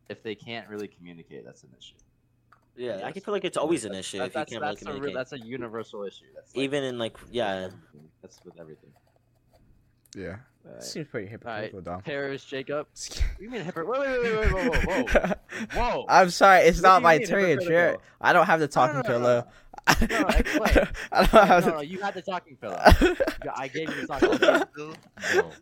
if 0.08 0.22
they 0.22 0.34
can't 0.34 0.68
really 0.68 0.88
communicate, 0.88 1.44
that's 1.44 1.62
an 1.62 1.70
issue. 1.78 1.94
Yeah, 2.76 3.00
I 3.04 3.12
can 3.12 3.22
feel 3.22 3.32
like 3.32 3.44
it's 3.44 3.56
always 3.56 3.84
an 3.84 3.94
issue 3.94 4.18
that- 4.18 4.26
if 4.26 4.34
you 4.34 4.40
that's, 4.60 4.82
can't 4.82 5.00
really 5.00 5.14
that's 5.14 5.32
a 5.32 5.36
that's 5.36 5.44
a 5.44 5.46
universal 5.46 6.04
issue. 6.04 6.26
That's 6.34 6.54
like, 6.54 6.62
Even 6.64 6.84
in 6.84 6.98
like 6.98 7.16
yeah, 7.30 7.68
that's 8.22 8.40
with 8.44 8.58
everything. 8.60 8.90
Yeah. 10.14 10.36
Alright. 10.66 10.82
Seems 10.82 11.06
pretty 11.08 11.28
hypocritical, 11.28 11.80
Dom. 11.80 12.02
Paris, 12.02 12.44
Jacob. 12.44 12.88
Do 13.10 13.20
you 13.44 13.50
mean 13.50 13.62
hypocrite? 13.62 13.86
Wait, 13.88 14.00
wait, 14.00 14.22
wait, 14.22 14.36
wait, 14.36 14.52
wait, 14.52 14.52
whoa, 14.52 14.80
whoa, 14.80 15.04
whoa, 15.12 15.34
whoa. 15.74 16.06
I'm 16.08 16.30
sorry, 16.30 16.62
it's 16.62 16.78
What 16.78 16.88
not 16.88 17.02
my 17.02 17.18
turn, 17.18 17.26
hypocritical? 17.44 17.66
Jared. 17.68 18.00
I 18.20 18.32
don't 18.32 18.46
have 18.46 18.58
the 18.60 18.66
talking 18.68 18.96
no, 18.96 19.02
no, 19.02 19.08
pillow. 19.08 19.46
No, 20.10 20.26
explain. 20.26 20.88
I 21.12 21.26
don't 21.26 21.46
have 21.46 21.66
no, 21.66 21.72
no, 21.72 21.78
the. 21.78 21.86
you 21.86 22.00
had 22.00 22.14
the 22.14 22.22
talking 22.22 22.56
pillow. 22.56 22.80
I 23.54 23.68
gave 23.68 23.88
you 23.94 24.00
the 24.00 24.06
talking 24.08 24.38
pillow. 24.38 24.64
Bro, 24.74 25.52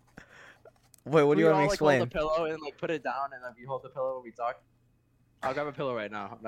Wait, 1.05 1.23
what 1.25 1.35
do 1.35 1.41
you 1.43 1.47
we 1.49 1.53
want 1.53 1.59
me 1.59 1.65
to 1.65 1.65
all, 1.65 1.65
explain? 1.65 2.01
Like, 2.01 2.15
hold 2.15 2.31
the 2.31 2.35
pillow 2.37 2.45
and 2.51 2.63
like 2.63 2.79
put 2.79 2.91
it 2.91 3.05
down, 3.05 3.35
and 3.35 3.45
then 3.45 3.51
we 3.59 3.67
hold 3.67 3.83
the 3.83 3.91
pillow 3.91 4.15
when 4.15 4.25
we 4.25 4.31
talk. 4.31 4.63
I'll 5.43 5.53
grab 5.53 5.67
a 5.67 5.73
pillow 5.73 5.95
right 5.95 6.11
now. 6.11 6.39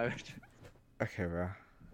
Okay, 1.03 1.25
bro. 1.25 1.49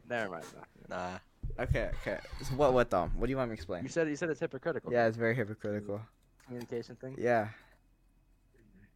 Never 0.09 0.31
mind. 0.31 0.45
No. 0.89 0.97
Nah. 0.97 1.19
Okay, 1.59 1.91
okay. 2.01 2.19
So 2.43 2.55
what, 2.55 2.73
what, 2.73 2.89
Dom? 2.91 3.11
What 3.17 3.27
do 3.27 3.31
you 3.31 3.37
want 3.37 3.51
me 3.51 3.57
to 3.57 3.61
explain? 3.61 3.83
You 3.83 3.89
said 3.89 4.09
you 4.09 4.17
said 4.17 4.31
it's 4.31 4.41
hypocritical. 4.41 4.93
Yeah, 4.93 5.07
it's 5.07 5.17
very 5.17 5.35
hypocritical. 5.35 6.01
communication 6.47 6.97
thing. 6.97 7.17
Yeah, 7.19 7.49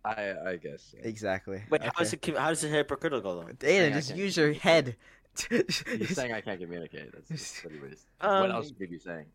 I 0.04 0.34
I 0.46 0.56
guess. 0.56 0.94
exactly. 1.02 1.62
Wait, 1.70 1.80
okay. 1.80 1.90
how 1.94 2.02
is 2.02 2.12
it 2.12 2.22
com- 2.22 2.36
how 2.36 2.50
is 2.50 2.62
it 2.64 2.70
hypocritical 2.70 3.40
though? 3.42 3.52
Dana, 3.52 3.94
just 3.94 4.14
use 4.16 4.36
your 4.36 4.52
head. 4.52 4.96
You're 5.50 6.06
saying 6.06 6.32
I 6.32 6.40
can't 6.40 6.60
communicate. 6.60 7.12
That's, 7.12 7.28
that's 7.28 7.64
what 7.64 7.72
he 7.74 7.80
was. 7.80 8.06
what 8.20 8.30
Um, 8.30 8.50
else 8.52 8.70
would 8.70 8.80
you 8.80 8.88
be 8.88 8.98
saying? 8.98 9.26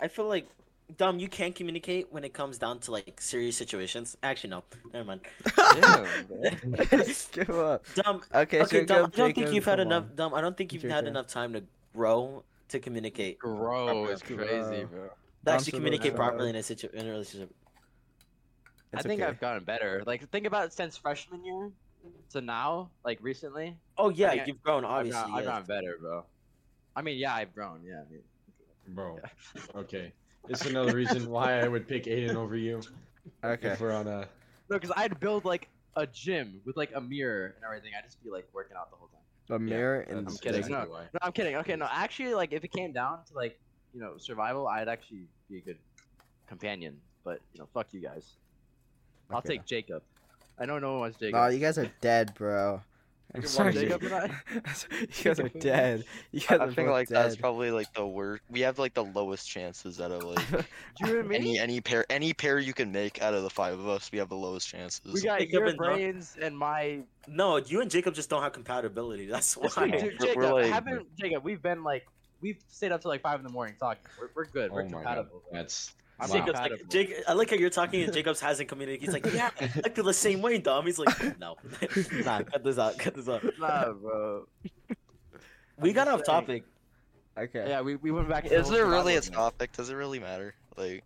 I 0.00 0.08
feel 0.08 0.26
like 0.26 0.48
Dom, 0.96 1.18
you 1.18 1.28
can't 1.28 1.54
communicate 1.54 2.10
when 2.10 2.24
it 2.24 2.32
comes 2.32 2.56
down 2.58 2.78
to 2.80 2.90
like 2.92 3.20
serious 3.20 3.56
situations. 3.56 4.16
Actually, 4.22 4.50
no, 4.50 4.64
never 4.92 5.04
mind. 5.04 5.20
Give 7.32 7.50
up. 7.50 7.84
Dom, 7.94 8.22
Okay, 8.34 8.62
okay, 8.62 8.78
so 8.80 8.84
Dom, 8.84 9.04
I 9.12 9.16
don't 9.16 9.34
think 9.34 9.52
you've 9.52 9.64
had 9.66 9.80
enough. 9.80 10.04
on. 10.04 10.16
Dom, 10.16 10.34
I 10.34 10.40
don't 10.40 10.56
think 10.56 10.72
you've 10.72 10.82
had 10.84 11.06
enough 11.06 11.26
time 11.26 11.52
to 11.52 11.62
grow 11.94 12.42
to 12.70 12.78
communicate. 12.80 13.38
Grow 13.38 14.06
is 14.06 14.22
crazy, 14.22 14.84
bro. 14.84 15.08
To 15.08 15.10
Dom, 15.44 15.54
actually 15.56 15.72
communicate 15.72 16.16
properly 16.16 16.50
in 16.50 16.56
a 16.56 16.62
situ- 16.62 16.90
in 16.94 17.06
a 17.06 17.10
relationship. 17.10 17.54
It's 18.92 19.04
I 19.04 19.08
think 19.08 19.20
okay. 19.20 19.28
I've 19.28 19.40
gotten 19.40 19.64
better. 19.64 20.02
Like 20.06 20.28
think 20.30 20.46
about 20.46 20.66
it 20.66 20.72
since 20.72 20.96
freshman 20.96 21.44
year 21.44 21.70
to 22.30 22.40
now, 22.40 22.88
like 23.04 23.18
recently. 23.20 23.76
Oh 23.98 24.08
yeah, 24.08 24.30
think 24.30 24.42
I- 24.42 24.44
you've 24.46 24.62
grown 24.62 24.84
I've 24.86 24.90
obviously. 24.90 25.20
gotten, 25.20 25.34
I've 25.34 25.44
yes. 25.44 25.50
gotten 25.52 25.66
better, 25.66 25.98
bro. 26.00 26.24
I 26.96 27.02
mean, 27.02 27.18
yeah, 27.18 27.34
I've 27.34 27.54
grown. 27.54 27.82
Yeah. 27.84 28.02
I 28.08 28.10
mean, 28.10 28.22
bro. 28.88 29.18
yeah. 29.22 29.62
Okay. 29.80 30.12
It's 30.48 30.66
another 30.66 30.94
reason 30.94 31.28
why 31.30 31.60
I 31.60 31.68
would 31.68 31.86
pick 31.88 32.04
Aiden 32.04 32.34
over 32.34 32.56
you. 32.56 32.80
Okay. 33.44 33.68
If 33.68 33.80
we're 33.80 33.92
on 33.92 34.06
a. 34.06 34.20
No, 34.70 34.78
because 34.78 34.92
I'd 34.96 35.18
build 35.20 35.44
like 35.44 35.68
a 35.96 36.06
gym 36.06 36.60
with 36.64 36.76
like 36.76 36.90
a 36.94 37.00
mirror 37.00 37.54
and 37.56 37.64
everything. 37.64 37.92
I'd 37.98 38.04
just 38.04 38.22
be 38.22 38.30
like 38.30 38.48
working 38.52 38.76
out 38.76 38.90
the 38.90 38.96
whole 38.96 39.08
time. 39.08 39.14
A 39.50 39.58
mirror 39.58 40.04
Yeah, 40.06 40.16
and 40.16 40.26
that's 40.26 40.40
kidding. 40.40 40.68
No. 40.70 40.84
No, 40.84 40.98
I'm 41.22 41.32
kidding. 41.32 41.56
Okay, 41.56 41.76
no, 41.76 41.88
actually, 41.90 42.34
like 42.34 42.52
if 42.52 42.64
it 42.64 42.72
came 42.72 42.92
down 42.92 43.20
to 43.28 43.34
like 43.34 43.58
you 43.94 44.00
know 44.00 44.18
survival, 44.18 44.68
I'd 44.68 44.88
actually 44.88 45.26
be 45.50 45.58
a 45.58 45.60
good 45.60 45.78
companion. 46.46 47.00
But 47.24 47.40
you 47.52 47.60
know, 47.60 47.68
fuck 47.72 47.88
you 47.92 48.00
guys. 48.00 48.34
I'll 49.30 49.38
Okay. 49.38 49.48
take 49.56 49.66
Jacob. 49.66 50.02
I 50.58 50.66
know 50.66 50.78
no 50.78 50.92
one 50.92 51.00
wants 51.00 51.18
Jacob. 51.18 51.38
Oh, 51.38 51.46
you 51.48 51.58
guys 51.58 51.78
are 51.78 51.90
dead, 52.00 52.34
bro. 52.34 52.82
I'm 53.34 53.42
You 53.42 53.48
sorry. 53.48 53.72
Jacob 53.74 54.02
you 54.02 54.10
guys 55.22 55.38
are 55.40 55.48
dead. 55.50 56.04
You 56.32 56.40
guys 56.40 56.60
I 56.60 56.64
are 56.64 56.72
think 56.72 56.88
like 56.88 57.08
dead. 57.08 57.16
that's 57.24 57.36
probably 57.36 57.70
like 57.70 57.92
the 57.92 58.06
worst. 58.06 58.42
We 58.50 58.60
have 58.60 58.78
like 58.78 58.94
the 58.94 59.04
lowest 59.04 59.48
chances 59.48 60.00
out 60.00 60.10
of 60.12 60.22
like 60.24 60.48
Do 60.50 60.56
you 61.00 61.06
know 61.08 61.16
what 61.16 61.24
I 61.24 61.28
mean? 61.28 61.34
any 61.42 61.58
any 61.58 61.80
pair 61.80 62.06
any 62.10 62.32
pair 62.32 62.58
you 62.58 62.72
can 62.72 62.90
make 62.90 63.20
out 63.20 63.34
of 63.34 63.42
the 63.42 63.50
five 63.50 63.78
of 63.78 63.86
us. 63.86 64.10
We 64.10 64.18
have 64.18 64.28
the 64.30 64.36
lowest 64.36 64.68
chances. 64.68 65.12
We 65.12 65.20
got 65.22 65.40
Jacob 65.40 65.52
your 65.52 65.64
and 65.66 65.78
Doc- 65.78 65.86
brains 65.94 66.36
and 66.40 66.56
my. 66.58 67.00
No, 67.26 67.58
you 67.58 67.82
and 67.82 67.90
Jacob 67.90 68.14
just 68.14 68.30
don't 68.30 68.42
have 68.42 68.52
compatibility. 68.52 69.26
That's 69.26 69.54
why. 69.56 69.68
Dude, 69.90 70.02
We're- 70.02 70.16
Jacob, 70.20 70.36
we're 70.36 70.52
like- 70.54 70.72
haven't 70.72 71.16
Jacob? 71.18 71.44
We've 71.44 71.60
been 71.60 71.84
like, 71.84 72.06
we've 72.40 72.58
stayed 72.68 72.92
up 72.92 73.02
till 73.02 73.10
like 73.10 73.20
five 73.20 73.38
in 73.38 73.44
the 73.44 73.52
morning 73.52 73.74
talking. 73.78 74.02
We're, 74.18 74.30
we're 74.34 74.46
good. 74.46 74.72
We're 74.72 74.84
Oh 74.84 74.88
compatible. 74.88 75.42
That's. 75.52 75.92
I'm. 76.20 76.28
Jacob's 76.28 76.46
compatible. 76.52 76.78
like, 76.82 76.88
Jake, 76.90 77.14
I 77.28 77.32
like 77.32 77.50
how 77.50 77.56
you're 77.56 77.70
talking 77.70 78.02
and 78.02 78.12
Jacob's 78.12 78.40
hasn't 78.40 78.68
communicated. 78.68 79.04
He's 79.04 79.12
like, 79.14 79.32
yeah, 79.32 79.50
I 79.84 79.88
feel 79.88 80.04
the 80.04 80.12
same 80.14 80.42
way, 80.42 80.58
Dom. 80.58 80.84
He's 80.86 80.98
like, 80.98 81.38
no, 81.38 81.56
nah, 82.24 82.42
cut 82.42 82.64
this 82.64 82.78
out, 82.78 82.98
cut 82.98 83.14
this 83.14 83.28
out. 83.28 83.44
Nah, 83.58 83.92
bro. 83.92 84.46
We 85.78 85.90
I'm 85.90 85.94
got 85.94 86.08
off 86.08 86.24
topic. 86.24 86.64
Okay. 87.38 87.66
Yeah, 87.68 87.82
we, 87.82 87.94
we 87.96 88.10
went 88.10 88.28
back. 88.28 88.44
to 88.44 88.50
the 88.50 88.56
Is 88.58 88.68
there 88.68 88.86
really 88.86 89.14
a 89.14 89.20
topic? 89.20 89.70
Does 89.72 89.90
it 89.90 89.94
really 89.94 90.18
matter? 90.18 90.54
Like, 90.76 91.04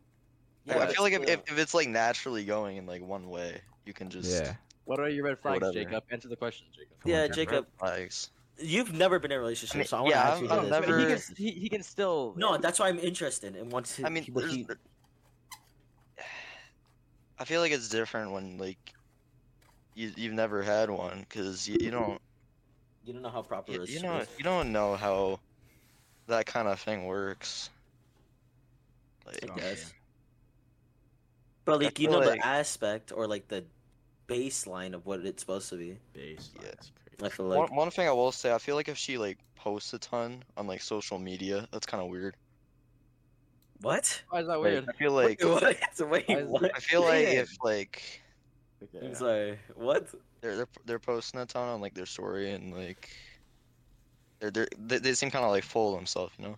Yeah, 0.64 0.78
I 0.78 0.86
feel 0.86 1.02
like 1.02 1.12
if, 1.12 1.22
it's, 1.22 1.30
if, 1.30 1.40
if 1.52 1.58
it's 1.58 1.74
like 1.74 1.88
naturally 1.88 2.44
going 2.46 2.78
in 2.78 2.86
like 2.86 3.02
one 3.02 3.28
way, 3.28 3.60
you 3.84 3.92
can 3.92 4.08
just 4.08 4.30
Yeah. 4.42 4.54
What 4.84 4.98
are 4.98 5.08
your 5.10 5.24
red 5.26 5.38
flags, 5.40 5.60
Whatever. 5.60 5.72
Jacob? 5.84 6.04
Answer 6.10 6.28
the 6.28 6.36
question, 6.36 6.66
Jacob. 6.74 6.96
Yeah, 7.04 7.22
Okay. 7.24 7.34
Jacob, 7.34 7.66
flags. 7.78 8.30
you've 8.58 8.92
never 8.94 9.18
been 9.18 9.30
in 9.30 9.36
a 9.36 9.40
relationship, 9.40 9.76
I 9.76 9.78
mean, 9.78 9.86
so 9.86 9.96
I 9.98 10.00
want 10.00 10.12
to 10.14 10.18
yeah, 10.18 10.28
ask 10.30 10.42
you 10.42 10.48
I've- 10.50 10.64
this. 10.66 10.72
I've 10.72 10.84
he 10.84 10.90
never- 10.90 11.16
can, 11.16 11.36
he, 11.36 11.50
he 11.50 11.68
can 11.68 11.82
still. 11.82 12.34
No, 12.36 12.56
that's 12.56 12.80
why 12.80 12.88
I'm 12.88 12.98
interested 12.98 13.54
in 13.56 13.68
what's. 13.68 14.02
I 14.02 14.08
mean, 14.08 14.24
what 14.32 14.42
there's- 14.42 14.54
he, 14.56 14.66
I 17.42 17.44
feel 17.44 17.60
like 17.60 17.72
it's 17.72 17.88
different 17.88 18.30
when 18.30 18.56
like 18.56 18.78
you 19.96 20.12
you've 20.16 20.32
never 20.32 20.62
had 20.62 20.88
one 20.90 21.26
because 21.28 21.68
you, 21.68 21.76
you 21.80 21.90
don't 21.90 22.20
you 23.04 23.12
don't 23.12 23.20
know 23.20 23.30
how 23.30 23.42
proper 23.42 23.72
you, 23.72 23.78
this 23.80 23.90
you 23.90 23.96
is. 23.96 24.02
don't 24.02 24.28
you 24.38 24.44
don't 24.44 24.70
know 24.70 24.94
how 24.94 25.40
that 26.28 26.46
kind 26.46 26.68
of 26.68 26.78
thing 26.78 27.04
works. 27.04 27.68
Like, 29.26 29.50
I 29.50 29.58
guess. 29.58 29.92
But 31.64 31.82
like 31.82 31.98
you 31.98 32.08
know 32.08 32.20
like- 32.20 32.40
the 32.40 32.46
aspect 32.46 33.10
or 33.12 33.26
like 33.26 33.48
the 33.48 33.64
baseline 34.28 34.94
of 34.94 35.04
what 35.04 35.18
it's 35.26 35.42
supposed 35.42 35.68
to 35.70 35.76
be. 35.76 35.98
Baseline's 36.14 36.92
I 37.20 37.28
feel 37.28 37.48
one, 37.48 37.74
one 37.74 37.90
thing 37.90 38.06
I 38.06 38.12
will 38.12 38.30
say, 38.30 38.54
I 38.54 38.58
feel 38.58 38.76
like 38.76 38.88
if 38.88 38.96
she 38.96 39.18
like 39.18 39.38
posts 39.56 39.92
a 39.94 39.98
ton 39.98 40.44
on 40.56 40.68
like 40.68 40.80
social 40.80 41.18
media, 41.18 41.66
that's 41.72 41.86
kind 41.86 42.04
of 42.04 42.08
weird. 42.08 42.36
What? 43.82 44.22
Why 44.30 44.40
is 44.40 44.46
that 44.46 44.58
Like, 44.60 44.62
weird? 44.62 44.86
I 44.88 44.92
feel 44.92 45.12
like 45.12 45.42
What? 45.42 45.62
Wait, 46.10 46.46
Why? 46.46 46.70
I 46.74 46.80
feel 46.80 47.02
like 47.02 47.22
Yeah. 47.26 47.40
if 47.42 47.56
like 47.62 48.02
Okay. 48.82 49.06
I'm 49.06 49.14
sorry. 49.14 49.58
What? 49.74 50.08
they're 50.40 50.56
they're 50.56 50.68
they're 50.86 50.98
posting 50.98 51.40
a 51.40 51.46
ton 51.46 51.68
on 51.68 51.80
like 51.80 51.94
their 51.94 52.06
story 52.06 52.50
and 52.52 52.74
like 52.74 53.08
they're 54.40 54.50
they're 54.50 54.68
they, 54.78 54.98
they 54.98 55.14
seem 55.14 55.30
kind 55.30 55.44
of 55.44 55.50
like 55.52 55.64
full 55.64 55.92
of 55.94 55.98
themselves, 55.98 56.32
you 56.38 56.44
know. 56.46 56.56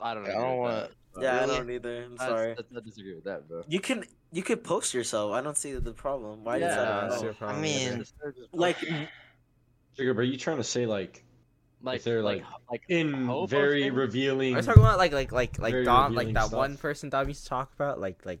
I 0.00 0.14
don't 0.14 0.24
know. 0.24 0.30
I 0.30 0.34
don't 0.34 0.56
wanna- 0.58 0.74
that, 0.80 0.90
but 1.14 1.22
Yeah, 1.24 1.42
I 1.42 1.46
don't 1.46 1.70
either. 1.70 2.04
I'm 2.04 2.10
that's- 2.16 2.28
sorry. 2.28 2.48
that's- 2.54 2.76
I 2.76 2.80
disagree 2.80 3.14
with 3.14 3.24
that, 3.24 3.46
bro. 3.48 3.64
You 3.68 3.80
can 3.80 4.04
you 4.32 4.42
could 4.42 4.62
post 4.64 4.94
yourself. 4.94 5.32
I 5.32 5.40
don't 5.42 5.56
see 5.56 5.72
the 5.74 5.92
problem. 5.92 6.44
Why 6.44 6.56
Yeah, 6.58 6.68
is 6.70 6.76
that? 6.76 7.00
don't 7.00 7.10
a 7.12 7.18
see 7.18 7.24
no? 7.24 7.30
a 7.30 7.34
problem 7.34 7.58
I 7.58 7.62
mean, 7.62 7.86
either. 7.88 7.96
Just- 7.98 8.14
they're 8.22 8.32
just 8.32 8.54
Like, 8.54 8.78
Sugar, 9.96 10.14
but 10.14 10.20
are 10.20 10.24
you 10.24 10.38
trying 10.38 10.56
to 10.56 10.64
say 10.64 10.86
like 10.86 11.22
like 11.82 12.02
they're, 12.02 12.22
like 12.22 12.42
like, 12.42 12.50
like 12.70 12.82
in 12.88 13.46
very 13.48 13.84
thing? 13.84 13.94
revealing? 13.94 14.54
Are 14.54 14.58
you 14.58 14.62
talking 14.64 14.82
about 14.82 14.98
like 14.98 15.12
like 15.12 15.32
like 15.32 15.58
like 15.58 15.72
Very 15.72 15.84
Dom, 15.84 16.14
like 16.14 16.32
that 16.34 16.46
stuff. 16.46 16.58
one 16.58 16.76
person 16.76 17.08
Dom 17.10 17.28
used 17.28 17.44
to 17.44 17.48
talk 17.48 17.72
about, 17.74 18.00
like 18.00 18.24
like, 18.26 18.40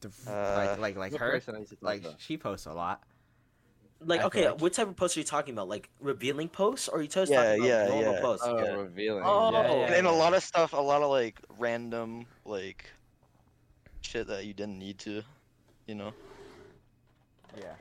the, 0.00 0.08
Uh, 0.28 0.54
like 0.56 0.78
like 0.78 0.96
like 0.96 1.14
her, 1.16 1.30
person 1.32 1.54
I 1.56 1.58
used 1.60 1.70
to 1.70 1.76
talk 1.76 1.84
like 1.84 2.00
about? 2.00 2.20
she 2.20 2.36
posts 2.36 2.66
a 2.66 2.72
lot. 2.72 3.02
like 4.04 4.20
I 4.22 4.24
okay, 4.24 4.48
like- 4.50 4.60
what 4.60 4.72
type 4.72 4.88
of 4.88 4.96
posts 4.96 5.16
are 5.16 5.20
you 5.20 5.24
talking 5.24 5.54
about? 5.54 5.68
Like 5.68 5.88
revealing 6.00 6.48
posts, 6.48 6.88
or 6.88 6.98
are 6.98 7.02
you 7.02 7.08
just 7.08 7.30
Yeah, 7.30 7.44
talking 7.44 7.60
about 7.60 7.66
yeah, 7.68 7.86
normal 7.88 8.14
yeah. 8.14 8.20
posts? 8.20 8.46
Oh, 8.46 8.58
Yeah. 8.58 8.72
revealing. 8.72 9.22
Oh, 9.24 9.52
Yeah, 9.52 9.62
yeah, 9.62 9.84
and, 9.86 9.94
and 9.94 10.06
a 10.08 10.12
lot 10.12 10.34
of 10.34 10.42
stuff, 10.42 10.72
a 10.72 10.76
lot 10.76 11.02
of 11.02 11.10
like 11.10 11.38
random 11.58 12.26
like 12.44 12.90
shit 14.00 14.26
that 14.26 14.44
you 14.44 14.52
didn't 14.54 14.78
need 14.78 14.98
to, 14.98 15.22
you 15.86 15.94
know, 15.94 16.12
Yeah. 17.56 17.74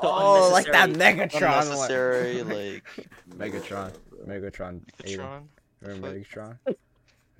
So 0.00 0.08
oh, 0.08 0.50
like 0.52 0.66
that 0.72 0.88
unnecessary- 0.90 1.28
Megatron 1.28 1.42
one. 1.42 1.62
unnecessary 1.64 2.42
like 2.42 2.84
Megatron, 3.30 3.92
Megatron, 4.26 4.80
Aiden. 5.04 5.18
Megatron. 5.18 5.42
Remember 5.82 6.12
Megatron? 6.20 6.58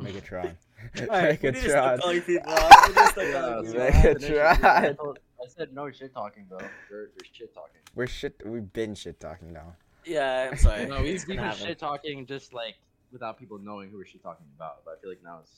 Megatron. 0.00 0.56
Alright, 1.00 1.42
we 1.42 1.50
need 1.50 1.62
to 1.62 1.68
stop 1.70 1.84
Megatron. 1.84 2.00
calling 2.00 2.20
people 2.22 2.52
out. 2.52 2.88
We 2.88 2.88
need 2.88 2.94
to 2.96 3.06
stop 3.06 3.16
Yeah, 3.24 3.32
calling 3.42 3.66
so 3.66 3.72
people 3.72 3.82
I 3.82 3.86
out. 3.86 3.92
had 3.92 4.16
an 4.16 4.22
issue- 4.22 4.34
Megatron. 4.34 5.16
I 5.44 5.48
said 5.48 5.74
no 5.74 5.90
shit 5.90 6.12
talking 6.14 6.46
though. 6.50 6.58
You're, 6.90 7.00
you're 7.02 7.10
shit 7.32 7.54
talking. 7.54 7.80
We're 7.94 8.06
shit. 8.06 8.40
We've 8.44 8.72
been 8.72 8.94
shit 8.94 9.20
talking 9.20 9.52
now. 9.52 9.74
Yeah, 10.04 10.48
I'm 10.52 10.56
sorry. 10.58 10.86
No, 10.86 11.02
we've, 11.02 11.14
It's 11.14 11.26
we've 11.26 11.36
gonna 11.36 11.50
been 11.50 11.58
shit 11.66 11.78
talking 11.78 12.26
just 12.26 12.52
like 12.54 12.76
without 13.12 13.38
people 13.38 13.58
knowing 13.58 13.90
who 13.90 13.98
we're 13.98 14.06
shit 14.06 14.22
talking 14.22 14.46
about. 14.56 14.84
But 14.84 14.96
I 14.98 15.00
feel 15.00 15.10
like 15.10 15.22
now 15.22 15.40
it's. 15.42 15.52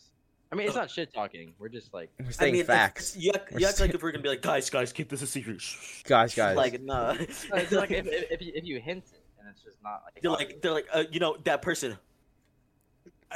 I 0.50 0.54
mean, 0.56 0.66
it's 0.66 0.76
not 0.76 0.90
shit 0.90 1.12
talking. 1.12 1.52
We're 1.58 1.68
just 1.68 1.92
like. 1.92 2.10
We're 2.18 2.26
I 2.28 2.30
saying 2.30 2.52
mean, 2.52 2.60
if- 2.62 2.66
facts. 2.66 3.16
You 3.16 3.32
act, 3.34 3.52
We're 3.52 3.60
you 3.60 3.66
act 3.66 3.80
like 3.80 3.94
if 3.94 4.02
we're 4.02 4.12
gonna 4.12 4.22
be 4.22 4.30
like, 4.30 4.42
guys, 4.42 4.70
guys, 4.70 4.92
keep 4.92 5.08
this 5.10 5.20
a 5.22 5.26
secret. 5.26 5.62
Guys, 6.04 6.34
guys. 6.34 6.56
Like, 6.56 6.80
no. 6.80 7.12
No, 7.12 7.20
it's 7.20 7.50
like 7.72 7.90
if, 7.90 8.06
if, 8.06 8.30
if, 8.30 8.40
you, 8.42 8.52
if 8.54 8.64
you 8.64 8.80
hint 8.80 9.04
it 9.12 9.20
and 9.38 9.48
it's 9.48 9.60
just 9.62 9.76
not 9.82 10.02
like. 10.04 10.22
they're 10.22 10.30
like, 10.30 10.62
they're 10.62 10.72
like, 10.72 10.86
uh, 10.92 11.04
you 11.10 11.20
know, 11.20 11.36
that 11.44 11.60
person. 11.62 11.98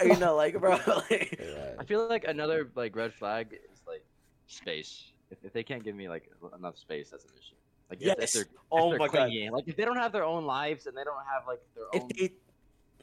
You 0.03 0.17
know, 0.17 0.35
like, 0.37 0.59
bro, 0.59 0.71
like, 1.11 1.39
I 1.79 1.85
feel 1.85 2.09
like 2.09 2.25
another 2.25 2.71
like 2.75 2.97
red 2.97 3.13
flag 3.13 3.53
is 3.53 3.81
like 3.87 4.03
space. 4.47 5.13
If, 5.31 5.45
if 5.45 5.53
they 5.53 5.63
can't 5.63 5.85
give 5.85 5.95
me 5.95 6.09
like 6.09 6.31
enough 6.59 6.79
space, 6.79 7.11
that's 7.11 7.25
an 7.25 7.31
issue. 7.39 7.55
Like 7.91 8.01
if, 8.01 8.09
if 8.13 8.19
yes. 8.21 8.33
they're, 8.33 8.43
if 8.43 8.49
Oh 8.71 8.89
they're 8.91 8.99
my 8.99 9.09
god. 9.09 9.31
like 9.53 9.65
if 9.69 9.77
they 9.77 9.85
don't 9.85 9.99
have 9.99 10.13
their 10.13 10.25
own 10.25 10.47
lives 10.47 10.87
and 10.87 10.97
they 10.97 11.05
don't 11.05 11.23
have 11.31 11.47
like 11.47 11.61
their 11.75 11.85
If 11.93 12.03
own. 12.05 12.09
they, 12.19 12.33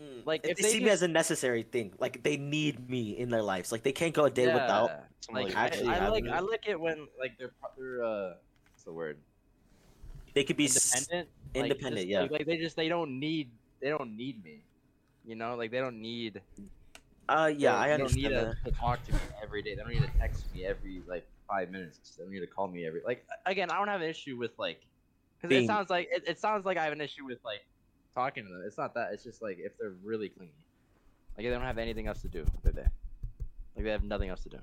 mm, 0.02 0.26
Like, 0.26 0.44
like, 0.44 0.46
if 0.46 0.52
if 0.52 0.58
they, 0.58 0.64
they 0.64 0.70
see 0.70 0.84
me 0.84 0.90
as 0.90 1.02
a 1.02 1.08
necessary 1.08 1.64
thing, 1.64 1.94
like 2.00 2.24
they 2.24 2.38
need 2.38 2.90
me 2.90 3.18
in 3.18 3.30
their 3.30 3.42
lives, 3.44 3.72
like 3.72 3.84
they 3.84 3.92
can't 3.92 4.14
go 4.14 4.26
a 4.26 4.30
day 4.32 4.48
without. 4.48 4.90
Yeah. 4.90 5.00
Some, 5.22 5.36
Like, 5.36 5.46
like, 5.48 5.58
actually 5.58 5.90
I, 5.90 5.96
having 5.96 6.10
like 6.12 6.24
it. 6.26 6.32
I 6.32 6.40
like 6.40 6.68
it 6.68 6.80
when 6.80 7.08
like 7.20 7.38
they're 7.38 7.52
they're 7.78 8.04
uh 8.04 8.34
what's 8.72 8.84
the 8.84 8.94
word 8.94 9.18
They 10.34 10.44
could 10.44 10.58
be 10.58 10.66
s- 10.66 10.96
independent. 10.96 11.30
Like, 11.54 11.64
independent, 11.64 11.96
just- 11.98 12.08
yeah. 12.08 12.22
Like, 12.22 12.32
like 12.32 12.46
they 12.46 12.58
just 12.58 12.76
they 12.76 12.88
don't 12.88 13.20
need 13.20 13.52
they 13.82 13.90
don't 13.90 14.16
need 14.16 14.44
me. 14.44 14.62
You 15.26 15.36
know, 15.36 15.56
like 15.56 15.72
they 15.72 15.80
don't 15.80 16.02
need. 16.02 16.42
Uh, 17.28 17.52
yeah, 17.56 17.74
they, 17.74 17.78
I 17.78 17.88
they 17.92 17.98
don't 18.04 18.16
need 18.16 18.32
that. 18.32 18.56
to, 18.64 18.72
to 18.72 18.78
talk 18.78 19.04
to 19.06 19.14
me 19.14 19.20
every 19.44 19.62
day. 19.62 19.76
They 19.76 19.82
don't 19.84 19.92
need 19.94 20.02
to 20.02 20.18
text 20.18 20.46
me 20.56 20.66
every 20.66 21.04
like 21.08 21.28
five 21.48 21.70
minutes. 21.70 22.16
They 22.18 22.24
don't 22.24 22.32
need 22.34 22.40
to 22.40 22.48
call 22.48 22.68
me 22.68 22.86
every 22.88 23.02
like. 23.06 23.26
Again, 23.46 23.70
I 23.70 23.78
don't 23.78 23.88
have 23.88 24.02
an 24.02 24.10
issue 24.10 24.38
with 24.38 24.52
like, 24.58 24.82
because 25.42 25.56
it 25.56 25.68
sounds 25.68 25.90
like 25.92 26.10
it, 26.12 26.24
it 26.28 26.40
sounds 26.40 26.66
like 26.66 26.78
I 26.78 26.84
have 26.86 26.94
an 26.94 27.02
issue 27.02 27.26
with 27.26 27.38
like 27.44 27.62
talking 28.16 28.46
to 28.46 28.50
them. 28.52 28.64
It's 28.66 28.78
not 28.78 28.94
that. 28.96 29.14
It's 29.14 29.24
just 29.24 29.42
like 29.42 29.58
if 29.60 29.78
they're 29.78 29.94
really 30.04 30.30
clingy, 30.30 30.52
like 31.38 31.46
they 31.46 31.52
don't 31.52 31.62
have 31.62 31.78
anything 31.78 32.08
else 32.08 32.22
to 32.22 32.28
do 32.28 32.40
with 32.42 32.62
their 32.64 32.84
day. 32.84 32.90
Like 33.76 33.86
they 33.86 33.92
have 33.92 34.04
nothing 34.04 34.30
else 34.30 34.42
to 34.44 34.50
do. 34.50 34.58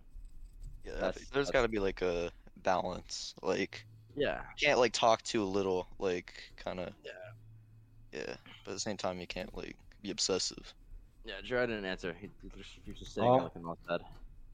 yeah, 0.85 0.93
that's- 0.95 1.15
there's 1.33 1.47
that's- 1.47 1.51
got 1.51 1.63
to 1.63 1.69
be 1.69 1.79
like 1.79 2.03
a 2.03 2.31
balance. 2.63 3.35
Like, 3.43 3.87
Yeah. 4.17 4.41
you 4.59 4.67
can't 4.69 4.79
like 4.79 4.93
talk 4.93 5.23
too 5.23 5.45
little, 5.45 5.87
like 5.99 6.35
kind 6.57 6.81
of. 6.81 6.93
Yeah. 7.05 7.13
Yeah, 8.13 8.35
but 8.65 8.71
at 8.71 8.75
the 8.75 8.81
same 8.81 8.97
time, 8.97 9.21
you 9.21 9.27
can't 9.27 9.55
like 9.57 9.77
be 10.03 10.11
obsessive. 10.11 10.73
Yeah, 11.25 11.35
Jared 11.43 11.69
didn't 11.71 11.85
answer. 11.85 12.15
He, 12.19 12.31
he 12.43 12.49
just, 12.57 12.71
he 12.85 12.91
was 12.93 13.01
just 13.01 13.15
saying 13.15 13.27
Oh. 13.29 13.37
like 13.55 13.67
all 13.67 13.79
said. 13.89 14.01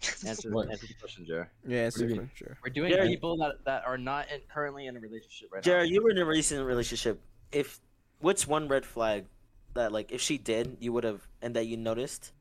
Answer, 0.27 0.51
What? 0.51 0.69
answer 0.69 0.87
the 0.89 0.95
question, 0.95 1.25
Jared. 1.25 1.47
yeah, 1.65 1.83
answer 1.83 2.01
What 2.01 2.09
do 2.09 2.09
you 2.09 2.15
super 2.15 2.23
mean? 2.23 2.31
sure. 2.35 2.57
We're 2.65 2.71
doing 2.73 2.91
Jared- 2.91 3.09
people 3.09 3.37
that, 3.37 3.65
that 3.67 3.85
are 3.87 3.97
not 3.99 4.27
in, 4.33 4.41
currently 4.53 4.87
in 4.89 4.97
a 4.97 5.01
relationship 5.01 5.51
right 5.53 5.63
Jared, 5.63 5.77
now. 5.77 5.83
Jared, 5.85 5.91
you 5.95 6.03
were 6.03 6.11
in 6.11 6.19
a 6.19 6.25
recent 6.25 6.67
relationship. 6.67 7.21
If 7.53 7.79
what's 8.23 8.47
one 8.47 8.69
red 8.69 8.87
flag 8.87 9.27
that 9.75 9.93
like 9.93 10.11
if 10.13 10.21
she 10.21 10.39
did, 10.39 10.79
you 10.81 10.93
would 10.93 11.05
have, 11.05 11.27
and 11.43 11.55
that 11.57 11.67
you 11.67 11.77
noticed, 11.77 12.33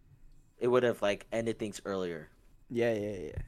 it 0.60 0.67
would 0.67 0.84
have 0.84 1.02
like 1.02 1.26
ended 1.32 1.60
things 1.60 1.82
earlier. 1.86 2.30
Yeah, 2.70 2.94
yeah, 2.94 3.17
yeah. 3.34 3.41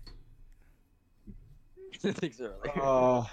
Things 2.12 2.42
are 2.42 2.52
like- 2.64 2.76
Uh, 2.76 3.24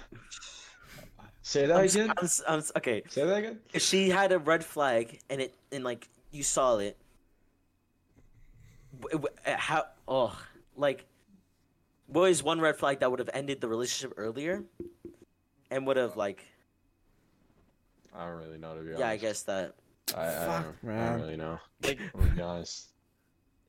say 1.41 1.65
that 1.65 1.75
I'm 1.77 1.85
s- 1.85 1.95
again. 1.95 2.09
I'm 2.17 2.23
s- 2.25 2.43
I'm 2.47 2.63
okay, 2.77 3.03
Say 3.09 3.25
that 3.25 3.37
again. 3.37 3.59
if 3.73 3.81
she 3.81 4.09
had 4.09 4.31
a 4.31 4.39
red 4.39 4.63
flag 4.63 5.19
and 5.29 5.41
it 5.41 5.53
and 5.71 5.83
like 5.83 6.07
you 6.31 6.43
saw 6.43 6.77
it, 6.77 6.95
w- 9.01 9.17
w- 9.27 9.35
uh, 9.45 9.57
how 9.57 9.85
oh 10.07 10.37
like 10.77 11.05
what 12.07 12.29
is 12.29 12.43
one 12.43 12.59
red 12.61 12.77
flag 12.77 12.99
that 12.99 13.09
would 13.09 13.19
have 13.19 13.29
ended 13.33 13.59
the 13.61 13.67
relationship 13.67 14.13
earlier, 14.17 14.63
and 15.71 15.87
would 15.87 15.97
have 15.97 16.15
like 16.15 16.45
I 18.15 18.25
don't 18.27 18.37
really 18.37 18.57
know 18.57 18.75
to 18.75 18.81
be 18.81 18.89
honest. 18.93 19.01
yeah 19.01 19.09
I 19.09 19.17
guess 19.17 19.43
that 19.43 19.73
I, 20.15 20.21
I, 20.27 20.45
Fuck, 20.45 20.63
don't, 20.63 20.75
I 20.83 20.87
man. 20.87 21.11
don't 21.13 21.21
really 21.21 21.37
know. 21.37 21.59
like, 21.83 21.99
I'm 22.13 22.19
gonna 22.21 22.31
be 22.35 22.41
honest. 22.41 22.89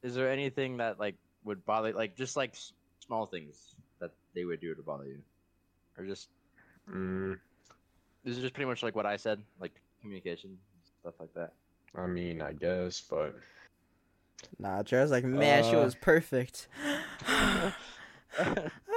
is 0.02 0.14
there 0.14 0.30
anything 0.30 0.76
that 0.78 0.98
like 0.98 1.14
would 1.44 1.64
bother, 1.64 1.92
like 1.92 2.16
just 2.16 2.36
like 2.36 2.50
s- 2.54 2.72
small 3.04 3.26
things 3.26 3.74
that 4.00 4.10
they 4.34 4.44
would 4.44 4.60
do 4.60 4.74
to 4.74 4.82
bother 4.82 5.04
you, 5.06 5.18
or 5.98 6.04
just 6.04 6.28
Mm, 6.92 7.38
this 8.24 8.36
is 8.36 8.42
just 8.42 8.54
pretty 8.54 8.68
much 8.68 8.82
like 8.82 8.96
what 8.96 9.06
I 9.06 9.16
said, 9.16 9.40
like 9.60 9.70
communication 10.00 10.58
stuff 11.00 11.14
like 11.20 11.32
that. 11.34 11.52
I 11.94 12.06
mean, 12.06 12.42
I 12.42 12.52
guess, 12.52 13.00
but 13.08 13.36
Nah, 14.58 14.82
Jared's 14.82 15.12
like, 15.12 15.24
man, 15.24 15.62
she 15.62 15.76
Uh, 15.76 15.84
was 15.84 15.94
perfect. 15.94 16.66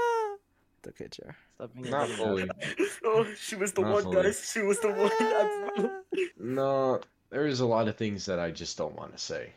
okay, 0.87 1.07
Jared. 1.09 1.35
Stop 1.55 1.73
being 1.73 1.89
not 1.91 2.07
fully. 2.09 2.49
oh 3.05 3.25
she 3.37 3.55
was 3.55 3.71
the 3.73 3.81
Not 3.81 3.93
one 3.93 4.03
fully. 4.03 4.23
guys 4.23 4.51
she 4.51 4.61
was 4.61 4.79
the 4.79 4.89
one. 4.91 5.11
I- 5.11 6.01
No, 6.39 7.01
there's 7.29 7.59
a 7.59 7.65
lot 7.65 7.87
of 7.87 7.95
things 7.97 8.25
that 8.25 8.39
I 8.39 8.51
just 8.51 8.77
don't 8.77 8.95
want 8.95 9.11
to 9.11 9.17
say. 9.17 9.51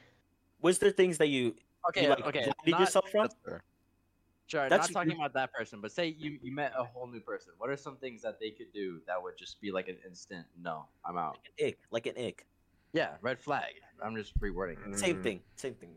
was 0.61 0.79
there 0.79 0.91
things 0.91 1.19
that 1.19 1.29
you 1.29 1.55
Okay, 1.91 2.03
you, 2.03 2.09
like, 2.11 2.27
okay. 2.27 2.41
blinded 2.45 2.55
Not, 2.73 2.81
yourself 2.81 3.09
from? 3.11 3.23
That's 3.23 3.37
fair. 3.45 3.62
Jared, 4.49 4.73
That's- 4.73 4.91
not 4.91 5.05
talking 5.05 5.17
about 5.19 5.33
that 5.35 5.53
person, 5.53 5.81
but 5.81 5.93
say 5.93 6.09
you, 6.19 6.38
you 6.43 6.53
met 6.55 6.73
a 6.77 6.83
whole 6.85 7.07
new 7.07 7.21
person. 7.21 7.53
What 7.59 7.71
are 7.71 7.77
some 7.77 7.97
things 7.97 8.23
that 8.23 8.41
they 8.41 8.51
could 8.51 8.73
do 8.73 9.01
that 9.07 9.23
would 9.23 9.37
just 9.38 9.61
be 9.61 9.71
like 9.71 9.88
an 9.88 9.97
instant, 10.07 10.47
no, 10.61 10.87
I'm 11.05 11.17
out? 11.19 11.38
An 11.59 11.69
ick, 11.69 11.79
like 11.91 12.07
an 12.07 12.14
ick. 12.19 12.47
Yeah, 12.93 13.11
red 13.21 13.38
flag. 13.38 13.75
I'm 14.03 14.17
just 14.17 14.38
rewording 14.41 14.77
it. 14.88 14.99
Same 14.99 15.17
Mm, 15.19 15.23
thing, 15.23 15.41
same 15.57 15.75
thing. 15.75 15.91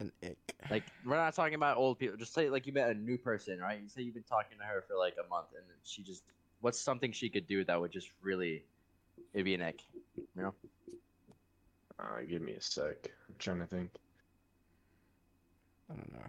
An 0.00 0.10
ick. 0.22 0.36
Like 0.70 0.82
we're 1.04 1.16
not 1.16 1.34
talking 1.34 1.54
about 1.54 1.76
old 1.76 1.98
people. 1.98 2.16
Just 2.16 2.34
say 2.34 2.50
like 2.50 2.66
you 2.66 2.72
met 2.72 2.90
a 2.90 2.94
new 2.94 3.16
person, 3.16 3.58
right? 3.60 3.80
You 3.80 3.88
say 3.88 4.02
you've 4.02 4.14
been 4.14 4.24
talking 4.24 4.58
to 4.58 4.64
her 4.64 4.82
for 4.88 4.96
like 4.96 5.14
a 5.24 5.28
month, 5.28 5.46
and 5.54 5.64
she 5.84 6.02
just 6.02 6.22
what's 6.60 6.80
something 6.80 7.12
she 7.12 7.28
could 7.28 7.46
do 7.46 7.64
that 7.64 7.80
would 7.80 7.92
just 7.92 8.08
really 8.22 8.64
it'd 9.32 9.44
be 9.44 9.54
an 9.54 9.62
ick, 9.62 9.80
you 10.16 10.26
know? 10.34 10.54
Uh, 11.98 12.22
give 12.28 12.42
me 12.42 12.52
a 12.54 12.60
sec. 12.60 12.96
I'm 13.28 13.34
trying 13.38 13.60
to 13.60 13.66
think. 13.66 13.90
I 15.90 15.94
don't 15.94 16.12
know. 16.12 16.26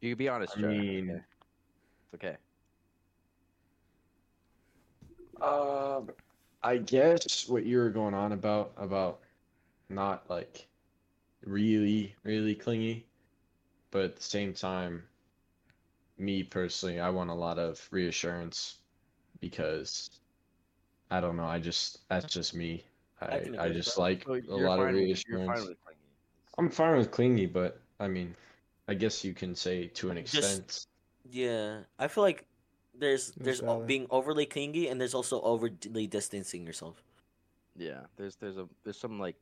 You 0.00 0.10
can 0.10 0.18
be 0.18 0.28
honest, 0.28 0.56
I 0.56 0.60
Jared. 0.60 0.78
mean- 0.78 1.10
okay? 1.10 1.22
it's 2.12 2.14
okay. 2.14 2.36
Um, 5.40 6.10
I 6.62 6.76
guess 6.78 7.48
what 7.48 7.64
you 7.64 7.78
were 7.78 7.90
going 7.90 8.14
on 8.14 8.32
about 8.32 8.72
about 8.76 9.20
not 9.88 10.28
like 10.28 10.66
really 11.44 12.14
really 12.24 12.54
clingy, 12.54 13.06
but 13.90 14.04
at 14.04 14.16
the 14.16 14.22
same 14.22 14.52
time, 14.52 15.02
me 16.18 16.42
personally, 16.42 17.00
I 17.00 17.10
want 17.10 17.30
a 17.30 17.34
lot 17.34 17.58
of 17.58 17.86
reassurance 17.90 18.78
because 19.40 20.10
I 21.10 21.20
don't 21.20 21.36
know. 21.36 21.44
I 21.46 21.58
just 21.58 22.08
that's 22.08 22.32
just 22.32 22.54
me. 22.54 22.84
I 23.20 23.26
I 23.26 23.64
I 23.66 23.68
just 23.70 23.94
that. 23.96 24.00
like 24.00 24.24
So 24.24 24.34
a 24.34 24.56
lot 24.56 24.78
of 24.78 24.86
fine 24.86 24.94
with- 24.94 25.02
reassurance. 25.04 25.60
Fine. 25.64 25.76
I'm 26.58 26.70
fine 26.70 26.98
with 26.98 27.10
clingy, 27.12 27.46
but 27.46 27.80
I 28.00 28.08
mean, 28.08 28.34
I 28.88 28.94
guess 28.94 29.24
you 29.24 29.32
can 29.32 29.54
say 29.54 29.86
to 29.94 30.10
an 30.10 30.16
Just- 30.24 30.34
extent. 30.34 30.86
Yeah, 31.30 31.80
I 31.98 32.08
feel 32.08 32.24
like 32.24 32.46
there's 32.94 33.32
there's 33.36 33.62
o- 33.62 33.84
being 33.84 34.06
overly 34.10 34.46
clingy 34.46 34.88
and 34.88 35.00
there's 35.00 35.14
also 35.14 35.40
overly 35.42 36.06
distancing 36.08 36.66
yourself. 36.66 37.02
Yeah, 37.76 38.06
there's 38.16 38.34
there's 38.36 38.56
a 38.56 38.66
there's 38.82 38.98
some 38.98 39.20
like 39.20 39.36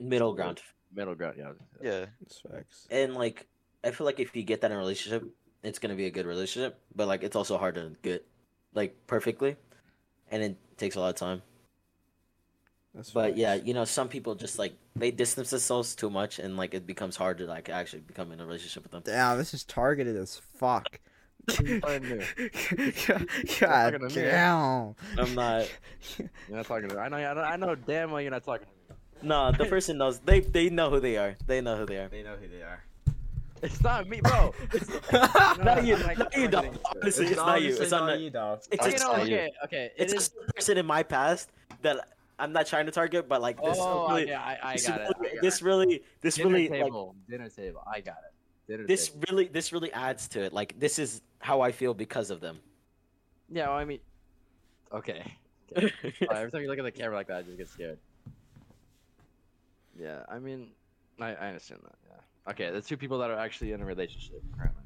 Middle 0.00 0.32
ground. 0.34 0.60
Middle 0.94 1.14
ground. 1.14 1.36
Yeah. 1.38 1.52
Yeah, 1.82 2.06
It's 2.22 2.40
facts. 2.40 2.86
And 2.90 3.14
like 3.14 3.46
I 3.84 3.90
feel 3.92 4.04
like 4.04 4.20
if 4.20 4.34
you 4.36 4.42
get 4.42 4.60
that 4.62 4.70
in 4.70 4.76
a 4.76 4.80
relationship, 4.80 5.24
it's 5.62 5.78
gonna 5.78 5.94
be 5.94 6.06
a 6.06 6.10
good 6.10 6.26
relationship. 6.26 6.80
But 6.94 7.08
like 7.08 7.22
it's 7.22 7.36
also 7.36 7.58
hard 7.58 7.74
to 7.76 7.92
get 8.02 8.26
like 8.74 8.96
perfectly. 9.06 9.56
and 10.30 10.42
it 10.42 10.56
takes 10.76 10.96
a 10.96 11.00
lot 11.00 11.08
of 11.10 11.14
time. 11.16 11.42
That's 12.94 13.10
But 13.10 13.28
facts. 13.30 13.38
yeah, 13.38 13.54
you 13.54 13.74
know, 13.74 13.84
some 13.84 14.08
people 14.08 14.34
just 14.34 14.58
like 14.58 14.74
they 14.96 15.10
distance 15.10 15.50
themselves 15.50 15.94
too 15.94 16.10
much, 16.10 16.38
and 16.38 16.56
like 16.56 16.74
it 16.74 16.86
becomes 16.86 17.16
hard 17.16 17.38
to 17.38 17.46
like 17.46 17.68
actually 17.68 18.00
become 18.00 18.32
in 18.32 18.40
a 18.40 18.46
relationship 18.46 18.82
with 18.82 18.92
them. 18.92 19.02
Damn, 19.04 19.38
this 19.38 19.54
is 19.54 19.62
targeted 19.64 20.16
as 20.16 20.36
fuck. 20.58 20.98
talking 21.48 21.80
to 21.80 22.16
me. 22.16 22.24
God 23.06 23.92
talking 23.92 24.00
to 24.00 24.08
me. 24.08 24.14
damn. 24.14 24.94
I'm 25.16 25.34
not. 25.34 25.70
You're 26.18 26.28
not 26.56 26.66
talking 26.66 26.88
to 26.88 26.94
me. 26.96 27.00
I 27.00 27.08
know. 27.08 27.16
I 27.16 27.34
know, 27.34 27.40
I 27.40 27.56
know 27.56 27.74
damn 27.74 28.10
well 28.10 28.20
you're 28.20 28.30
not 28.30 28.44
talking 28.44 28.66
to 28.66 28.72
me. 28.72 28.77
No, 29.22 29.52
the 29.52 29.64
person 29.66 29.98
knows. 29.98 30.18
They 30.20 30.40
they 30.40 30.70
know 30.70 30.90
who 30.90 31.00
they 31.00 31.16
are. 31.16 31.36
They 31.46 31.60
know 31.60 31.76
who 31.76 31.86
they 31.86 31.96
are. 31.98 32.08
They 32.08 32.22
know 32.22 32.36
who 32.36 32.48
they 32.48 32.62
are. 32.62 32.82
It's 33.60 33.82
not 33.82 34.08
me, 34.08 34.20
bro. 34.20 34.54
It's 34.72 34.88
Not 35.58 35.84
you. 35.84 35.96
like, 35.96 36.16
Not 36.18 36.36
you, 36.36 36.44
I'm 36.44 36.50
dog. 36.50 36.78
Honestly, 37.02 37.26
it's 37.26 37.36
not 37.36 37.60
you. 37.60 37.74
It's 37.76 37.90
not 37.90 38.20
you, 38.20 38.30
dog. 38.30 38.60
It's 38.70 38.80
Okay, 38.82 38.92
just 38.92 39.04
no, 39.04 39.12
not 39.14 39.22
okay, 39.22 39.50
okay. 39.64 39.84
It 39.96 40.02
It's 40.04 40.12
is. 40.14 40.30
a 40.48 40.52
person 40.52 40.78
in 40.78 40.86
my 40.86 41.02
past 41.02 41.50
that 41.82 41.96
I'm 42.38 42.52
not 42.52 42.66
trying 42.68 42.86
to 42.86 42.92
target, 42.92 43.28
but 43.28 43.42
like 43.42 43.60
this 43.60 43.76
Oh, 43.80 44.06
really, 44.10 44.22
okay, 44.30 44.34
I, 44.34 44.58
I 44.62 44.72
this, 44.74 44.86
got 44.86 45.00
it. 45.00 45.08
really 45.18 45.30
I 45.30 45.34
got 45.34 45.42
this 45.42 45.56
it. 45.60 45.64
really, 45.64 46.02
this 46.20 46.34
dinner 46.36 46.50
really, 46.50 46.68
like, 46.68 46.82
table. 46.84 47.16
dinner 47.28 47.48
table. 47.48 47.82
I 47.84 48.00
got 48.00 48.18
it. 48.18 48.70
Dinner 48.70 48.86
this 48.86 49.08
table. 49.08 49.24
really, 49.28 49.48
this 49.48 49.72
really 49.72 49.92
adds 49.92 50.28
to 50.28 50.42
it. 50.44 50.52
Like 50.52 50.78
this 50.78 51.00
is 51.00 51.22
how 51.40 51.60
I 51.60 51.72
feel 51.72 51.94
because 51.94 52.30
of 52.30 52.40
them. 52.40 52.60
Yeah, 53.50 53.66
well, 53.70 53.78
I 53.78 53.84
mean. 53.84 53.98
Okay. 54.92 55.24
okay. 55.76 55.92
Alright, 56.22 56.36
every 56.38 56.50
time 56.52 56.62
you 56.62 56.68
look 56.68 56.78
at 56.78 56.84
the 56.84 56.92
camera 56.92 57.16
like 57.16 57.26
that, 57.26 57.38
I 57.38 57.42
just 57.42 57.58
get 57.58 57.68
scared. 57.68 57.98
Yeah, 59.98 60.22
I 60.28 60.38
mean, 60.38 60.68
I, 61.20 61.34
I 61.34 61.48
understand 61.48 61.80
that. 61.84 61.94
Yeah. 62.08 62.50
Okay, 62.52 62.70
the 62.70 62.80
two 62.80 62.96
people 62.96 63.18
that 63.18 63.30
are 63.30 63.38
actually 63.38 63.72
in 63.72 63.80
a 63.82 63.84
relationship 63.84 64.42
currently. 64.56 64.82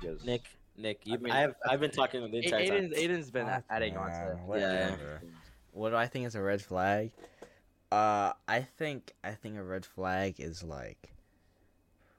Because 0.00 0.24
Nick, 0.24 0.42
Nick, 0.76 1.00
you, 1.04 1.14
I 1.14 1.16
mean, 1.18 1.32
I 1.32 1.40
have, 1.40 1.50
that's- 1.50 1.72
I've 1.72 1.80
been 1.80 1.90
talking 1.90 2.20
the 2.30 2.38
A- 2.38 2.42
entire 2.42 2.66
time. 2.66 2.76
Aiden's, 2.90 2.96
Aiden's 2.98 3.30
been 3.30 3.46
Fuck, 3.46 3.64
adding 3.70 3.96
on 3.96 4.08
man, 4.08 4.30
to. 4.30 4.42
whatever. 4.44 5.22
What 5.72 5.90
do 5.90 5.96
I 5.96 6.06
think 6.06 6.26
is 6.26 6.34
a 6.34 6.42
red 6.42 6.60
flag? 6.60 7.12
Uh, 7.90 8.32
I 8.48 8.60
think 8.60 9.12
I 9.24 9.32
think 9.32 9.56
a 9.58 9.62
red 9.62 9.84
flag 9.84 10.38
is 10.38 10.62
like, 10.62 11.12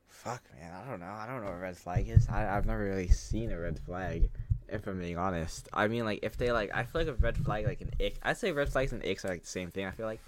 fuck, 0.07 0.41
man. 0.59 0.71
I 0.73 0.89
don't 0.89 0.99
know. 0.99 1.05
I 1.07 1.25
don't 1.27 1.41
know 1.41 1.49
what 1.49 1.57
a 1.57 1.61
red 1.61 1.77
flag 1.77 2.07
is. 2.09 2.27
I 2.29 2.55
I've 2.55 2.65
never 2.65 2.83
really 2.83 3.07
seen 3.09 3.51
a 3.51 3.59
red 3.59 3.79
flag. 3.79 4.29
If 4.69 4.87
I'm 4.87 4.99
being 4.99 5.17
honest, 5.17 5.67
I 5.73 5.87
mean, 5.87 6.05
like, 6.05 6.19
if 6.23 6.37
they 6.37 6.51
like, 6.51 6.71
I 6.73 6.83
feel 6.83 7.01
like 7.01 7.07
a 7.07 7.13
red 7.13 7.37
flag, 7.37 7.65
like 7.67 7.81
an 7.81 7.91
ick. 7.99 8.15
I'd 8.23 8.37
say 8.37 8.51
red 8.51 8.69
flags 8.69 8.91
and 8.91 9.03
icks 9.03 9.23
are 9.25 9.29
like 9.29 9.41
the 9.43 9.47
same 9.47 9.69
thing. 9.69 9.85
I 9.85 9.91
feel 9.91 10.05
like, 10.07 10.21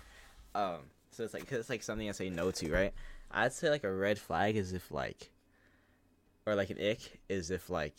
um, 0.53 0.79
so 1.15 1.23
it's 1.23 1.33
like, 1.33 1.47
cause 1.47 1.59
it's 1.59 1.69
like 1.69 1.83
something 1.83 2.07
I 2.09 2.11
say 2.11 2.29
no 2.29 2.51
to, 2.51 2.71
right? 2.71 2.93
I'd 3.31 3.53
say 3.53 3.69
like 3.69 3.83
a 3.83 3.91
red 3.91 4.19
flag 4.19 4.55
is 4.55 4.73
if 4.73 4.91
like, 4.91 5.31
or 6.45 6.55
like 6.55 6.69
an 6.69 6.77
ick 6.77 7.19
is 7.29 7.51
if 7.51 7.69
like, 7.69 7.95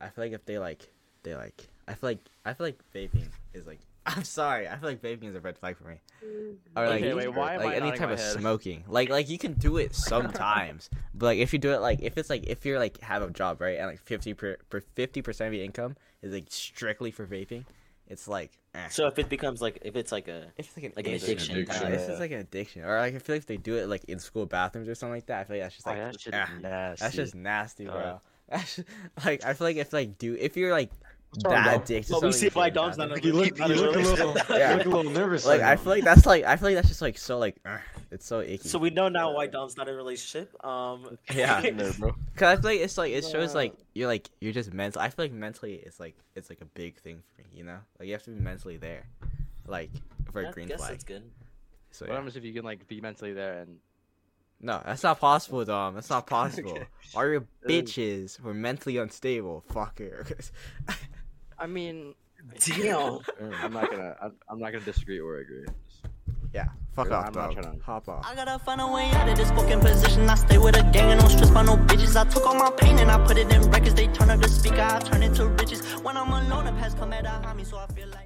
I 0.00 0.08
feel 0.08 0.24
like 0.24 0.32
if 0.32 0.44
they 0.44 0.58
like, 0.58 0.90
they 1.22 1.34
like, 1.36 1.68
I 1.86 1.94
feel 1.94 2.10
like 2.10 2.18
I 2.44 2.54
feel 2.54 2.66
like 2.66 2.80
vaping 2.94 3.26
is 3.54 3.66
like. 3.66 3.78
I'm 4.06 4.24
sorry. 4.24 4.66
I 4.68 4.76
feel 4.78 4.88
like 4.88 5.00
vaping 5.00 5.28
is 5.28 5.36
a 5.36 5.40
red 5.40 5.56
flag 5.56 5.76
for 5.76 5.84
me. 5.84 5.94
Or 6.76 6.88
like, 6.88 7.02
Okay, 7.02 7.14
wait, 7.14 7.28
why 7.28 7.54
am 7.54 7.62
like 7.62 7.76
any 7.76 7.90
type 7.92 8.10
of 8.10 8.18
head? 8.18 8.40
smoking. 8.40 8.82
Like 8.88 9.10
like 9.10 9.28
you 9.28 9.38
can 9.38 9.52
do 9.52 9.76
it 9.76 9.94
sometimes, 9.94 10.90
but 11.14 11.26
like 11.26 11.38
if 11.38 11.52
you 11.52 11.58
do 11.60 11.72
it 11.72 11.80
like 11.80 12.00
if 12.02 12.18
it's 12.18 12.28
like 12.30 12.44
if 12.48 12.64
you're 12.64 12.78
like 12.80 13.00
have 13.00 13.22
a 13.22 13.30
job 13.30 13.60
right 13.60 13.78
and 13.78 13.86
like 13.86 14.00
fifty 14.00 14.34
per 14.34 14.56
fifty 14.94 15.22
percent 15.22 15.48
of 15.48 15.54
your 15.54 15.64
income 15.64 15.96
is 16.22 16.32
like 16.32 16.46
strictly 16.48 17.10
for 17.12 17.26
vaping, 17.26 17.64
it's 18.12 18.28
like 18.28 18.52
eh. 18.74 18.88
So 18.88 19.06
if 19.06 19.18
it 19.18 19.28
becomes 19.28 19.60
like, 19.62 19.78
if 19.82 19.96
it's 19.96 20.12
like 20.12 20.28
a, 20.28 20.52
If 20.56 20.68
it's 20.68 20.76
like 20.76 20.84
an, 20.84 20.92
like 20.96 21.06
an 21.06 21.14
addiction, 21.14 21.56
addiction, 21.56 21.76
uh, 21.76 21.80
kinda. 21.80 21.96
This 21.96 22.08
is 22.08 22.20
like 22.20 22.30
an 22.30 22.38
addiction, 22.40 22.84
or 22.84 22.98
like 22.98 23.14
I 23.14 23.18
feel 23.18 23.34
like 23.36 23.42
if 23.42 23.46
they 23.46 23.56
do 23.56 23.76
it 23.76 23.88
like 23.88 24.04
in 24.04 24.18
school 24.18 24.46
bathrooms 24.46 24.88
or 24.88 24.94
something 24.94 25.14
like 25.14 25.26
that. 25.26 25.40
I 25.40 25.44
feel 25.44 25.56
like 25.56 25.62
that's 25.64 25.76
just 25.76 25.86
Oh, 25.86 25.90
like 25.90 25.98
yeah, 25.98 26.06
that 26.12 26.20
shit 26.20 26.34
ah, 26.34 26.48
nasty. 26.60 27.04
that's 27.04 27.16
just 27.16 27.34
nasty, 27.34 27.84
bro. 27.86 27.92
God. 27.92 28.20
That's 28.52 28.76
just, 28.76 28.88
like 29.24 29.44
I 29.44 29.54
feel 29.54 29.66
like 29.68 29.76
if 29.76 29.92
like 29.94 30.18
do 30.18 30.34
if 30.38 30.58
you're 30.58 30.72
like 30.72 30.90
wrong, 30.90 31.11
that 31.40 31.86
dick. 31.86 32.04
addicted, 32.04 32.06
to 32.06 32.12
Well, 32.12 32.22
we 32.22 32.32
see 32.32 32.46
you 32.46 32.50
why 32.52 32.66
should 32.66 32.74
Dom's 32.74 32.98
not 32.98 33.08
not 33.08 33.18
a 33.18 33.18
it. 33.18 33.24
You 33.24 33.32
look, 33.32 33.58
you 33.58 33.64
look 33.66 33.96
a 33.96 34.00
little, 34.00 34.36
Yeah. 34.58 34.74
look 34.76 34.86
a 34.86 34.88
little 34.88 35.10
nervous. 35.12 35.46
like 35.46 35.60
right 35.60 35.70
I 35.70 35.74
now. 35.74 35.80
feel 35.80 35.92
like 35.92 36.04
that's 36.04 36.26
like 36.26 36.44
I 36.44 36.56
feel 36.56 36.68
like 36.68 36.74
that's 36.76 36.88
just 36.88 37.02
like 37.02 37.16
so 37.18 37.38
like 37.38 37.56
uh, 37.64 37.78
it's 38.10 38.26
so 38.26 38.40
icky. 38.40 38.68
so 38.68 38.78
we 38.78 38.90
know 38.90 39.08
now 39.08 39.32
why 39.32 39.46
Dom's 39.46 39.76
not 39.76 39.88
in 39.88 39.94
a 39.94 39.96
relationship. 39.96 40.54
Um, 40.64 41.18
Yeah. 41.34 41.60
No, 41.74 41.90
bro. 41.98 42.14
Cause 42.36 42.58
I 42.58 42.60
feel 42.60 42.70
like 42.70 42.80
it's 42.80 42.98
like 42.98 43.12
it 43.12 43.24
shows 43.24 43.54
like 43.54 43.74
you're 43.94 44.08
like 44.08 44.28
you're 44.40 44.52
just 44.52 44.72
mental. 44.72 45.00
I 45.00 45.08
feel 45.08 45.24
like 45.24 45.32
mentally 45.32 45.74
it's 45.74 45.98
like 45.98 46.16
it's 46.34 46.50
like 46.50 46.60
a 46.60 46.66
big 46.66 46.96
thing 47.00 47.22
for 47.34 47.42
me. 47.42 47.48
You 47.54 47.64
know, 47.64 47.78
like 47.98 48.06
you 48.08 48.12
have 48.14 48.22
to 48.24 48.30
be 48.30 48.40
mentally 48.40 48.76
there, 48.76 49.06
like 49.66 49.90
for 50.32 50.42
a 50.42 50.48
I 50.48 50.52
green 50.52 50.68
guess 50.68 50.78
flag. 50.80 50.90
that's 50.92 51.04
good. 51.04 51.22
So 51.92 52.04
What 52.04 52.10
yeah. 52.12 52.16
happens 52.16 52.36
if 52.36 52.44
you 52.44 52.52
can 52.52 52.64
like 52.64 52.86
be 52.88 53.00
mentally 53.00 53.32
there 53.32 53.60
and 53.60 53.78
no, 54.64 54.80
that's 54.86 55.02
not 55.02 55.18
possible, 55.18 55.64
Dom. 55.64 55.94
That's 55.96 56.08
not 56.08 56.26
possible. 56.28 56.70
Okay. 56.70 56.84
All 57.16 57.26
your 57.28 57.44
bitches 57.68 58.38
were 58.40 58.54
mentally 58.54 58.96
unstable, 58.96 59.64
fucker. 59.68 60.40
I 61.58 61.66
mean, 61.66 62.14
Damn. 62.64 63.18
I'm 63.62 63.72
not 63.72 63.90
gonna 63.90 64.16
I'm, 64.22 64.32
I'm 64.48 64.58
not 64.58 64.72
gonna 64.72 64.84
disagree 64.84 65.20
or 65.20 65.36
agree. 65.38 65.64
yeah, 66.52 66.66
fuck 66.94 67.08
Yeah, 67.08 67.18
off, 67.18 67.26
I'm 67.28 67.32
not 67.34 67.54
dog. 67.54 67.62
trying 67.62 67.78
to- 67.78 67.84
Hop 67.84 68.08
off. 68.08 68.26
I 68.28 68.34
gotta 68.34 68.58
find 68.58 68.80
a 68.80 68.86
way 68.90 69.08
out 69.10 69.28
of 69.28 69.36
this 69.36 69.50
fucking 69.52 69.80
position. 69.80 70.28
I 70.28 70.34
stay 70.34 70.58
with 70.58 70.76
a 70.76 70.82
gang 70.92 71.10
and 71.12 71.20
don't 71.20 71.30
stress 71.30 71.50
by 71.50 71.62
no 71.62 71.76
bitches. 71.76 72.16
I 72.16 72.28
took 72.28 72.46
all 72.46 72.54
my 72.56 72.70
pain 72.70 72.98
and 72.98 73.10
I 73.10 73.24
put 73.26 73.38
it 73.38 73.52
in 73.52 73.62
records. 73.70 73.94
They 73.94 74.08
turn 74.08 74.30
up 74.30 74.40
the 74.40 74.48
speaker, 74.48 74.80
I 74.82 74.98
turn 75.00 75.22
it 75.22 75.34
to 75.36 75.46
riches. 75.48 75.82
When 76.02 76.16
I'm 76.16 76.30
alone, 76.32 76.64
the 76.66 76.72
past 76.72 76.98
come 76.98 77.12
at 77.12 77.22
behind 77.22 77.56
me, 77.56 77.64
so 77.64 77.78
I 77.78 77.86
feel 77.88 78.08
like. 78.08 78.21